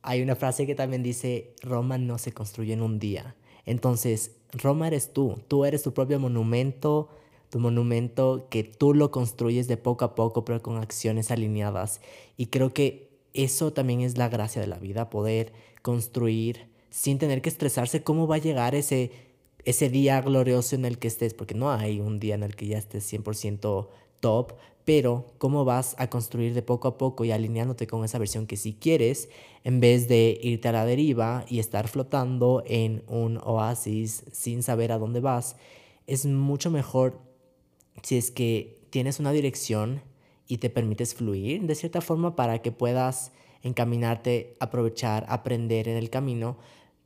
[0.03, 3.35] hay una frase que también dice, Roma no se construye en un día.
[3.65, 7.09] Entonces, Roma eres tú, tú eres tu propio monumento,
[7.49, 11.99] tu monumento que tú lo construyes de poco a poco, pero con acciones alineadas.
[12.37, 15.51] Y creo que eso también es la gracia de la vida, poder
[15.81, 19.11] construir sin tener que estresarse cómo va a llegar ese,
[19.65, 22.67] ese día glorioso en el que estés, porque no hay un día en el que
[22.67, 23.87] ya estés 100%
[24.19, 24.53] top,
[24.85, 28.57] pero cómo vas a construir de poco a poco y alineándote con esa versión que
[28.57, 29.29] si quieres,
[29.63, 34.91] en vez de irte a la deriva y estar flotando en un oasis sin saber
[34.91, 35.57] a dónde vas,
[36.07, 37.19] es mucho mejor
[38.01, 40.01] si es que tienes una dirección
[40.47, 43.31] y te permites fluir de cierta forma para que puedas
[43.61, 46.57] encaminarte, aprovechar, aprender en el camino,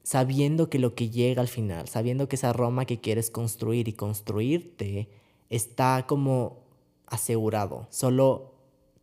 [0.04, 3.93] sabiendo que lo que llega al final, sabiendo que esa Roma que quieres construir y
[3.93, 5.10] construirte
[5.49, 6.64] está como
[7.08, 7.88] asegurado.
[7.89, 8.54] Solo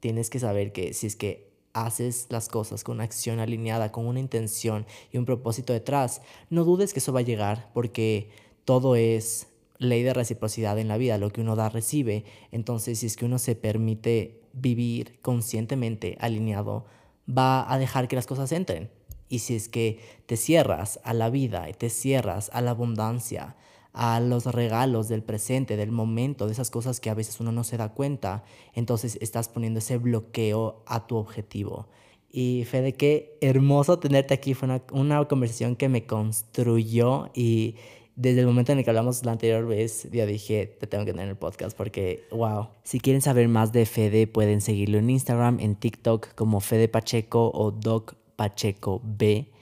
[0.01, 4.20] tienes que saber que si es que haces las cosas con acción alineada, con una
[4.20, 6.20] intención y un propósito detrás,
[6.51, 8.30] no dudes que eso va a llegar porque
[8.64, 9.46] todo es
[9.78, 12.24] ley de reciprocidad en la vida, lo que uno da recibe.
[12.53, 16.84] Entonces, si es que uno se permite vivir conscientemente alineado,
[17.26, 18.90] va a dejar que las cosas entren.
[19.31, 23.57] Y si es que te cierras a la vida y te cierras a la abundancia,
[23.93, 27.64] a los regalos del presente, del momento, de esas cosas que a veces uno no
[27.64, 31.89] se da cuenta, entonces estás poniendo ese bloqueo a tu objetivo.
[32.28, 34.55] Y Fede, qué hermoso tenerte aquí.
[34.55, 37.76] Fue una, una conversación que me construyó y
[38.20, 41.12] desde el momento en el que hablamos la anterior vez, ya dije, te tengo que
[41.12, 42.68] tener en el podcast porque, wow.
[42.83, 47.51] Si quieren saber más de Fede, pueden seguirlo en Instagram, en TikTok como Fede Pacheco
[47.55, 49.53] o Doc Pacheco B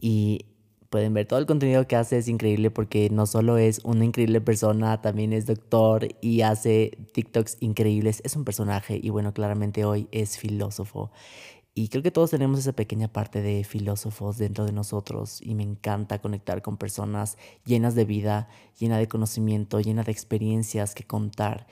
[0.00, 0.46] y
[0.88, 4.40] pueden ver todo el contenido que hace, es increíble porque no solo es una increíble
[4.40, 10.06] persona, también es doctor y hace TikToks increíbles, es un personaje y bueno, claramente hoy
[10.12, 11.10] es filósofo.
[11.74, 15.64] Y creo que todos tenemos esa pequeña parte de filósofos dentro de nosotros y me
[15.64, 21.66] encanta conectar con personas llenas de vida, llenas de conocimiento, llenas de experiencias que contar.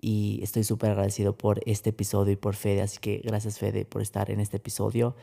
[0.00, 4.02] Y estoy súper agradecido por este episodio y por Fede, así que gracias Fede por
[4.02, 5.14] estar en este episodio.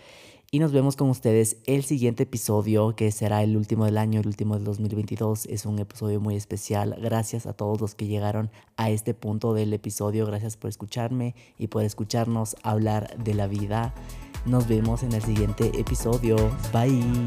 [0.49, 4.27] Y nos vemos con ustedes el siguiente episodio, que será el último del año, el
[4.27, 5.45] último del 2022.
[5.47, 6.95] Es un episodio muy especial.
[7.01, 10.25] Gracias a todos los que llegaron a este punto del episodio.
[10.25, 13.93] Gracias por escucharme y por escucharnos hablar de la vida.
[14.45, 16.37] Nos vemos en el siguiente episodio.
[16.71, 17.25] Bye.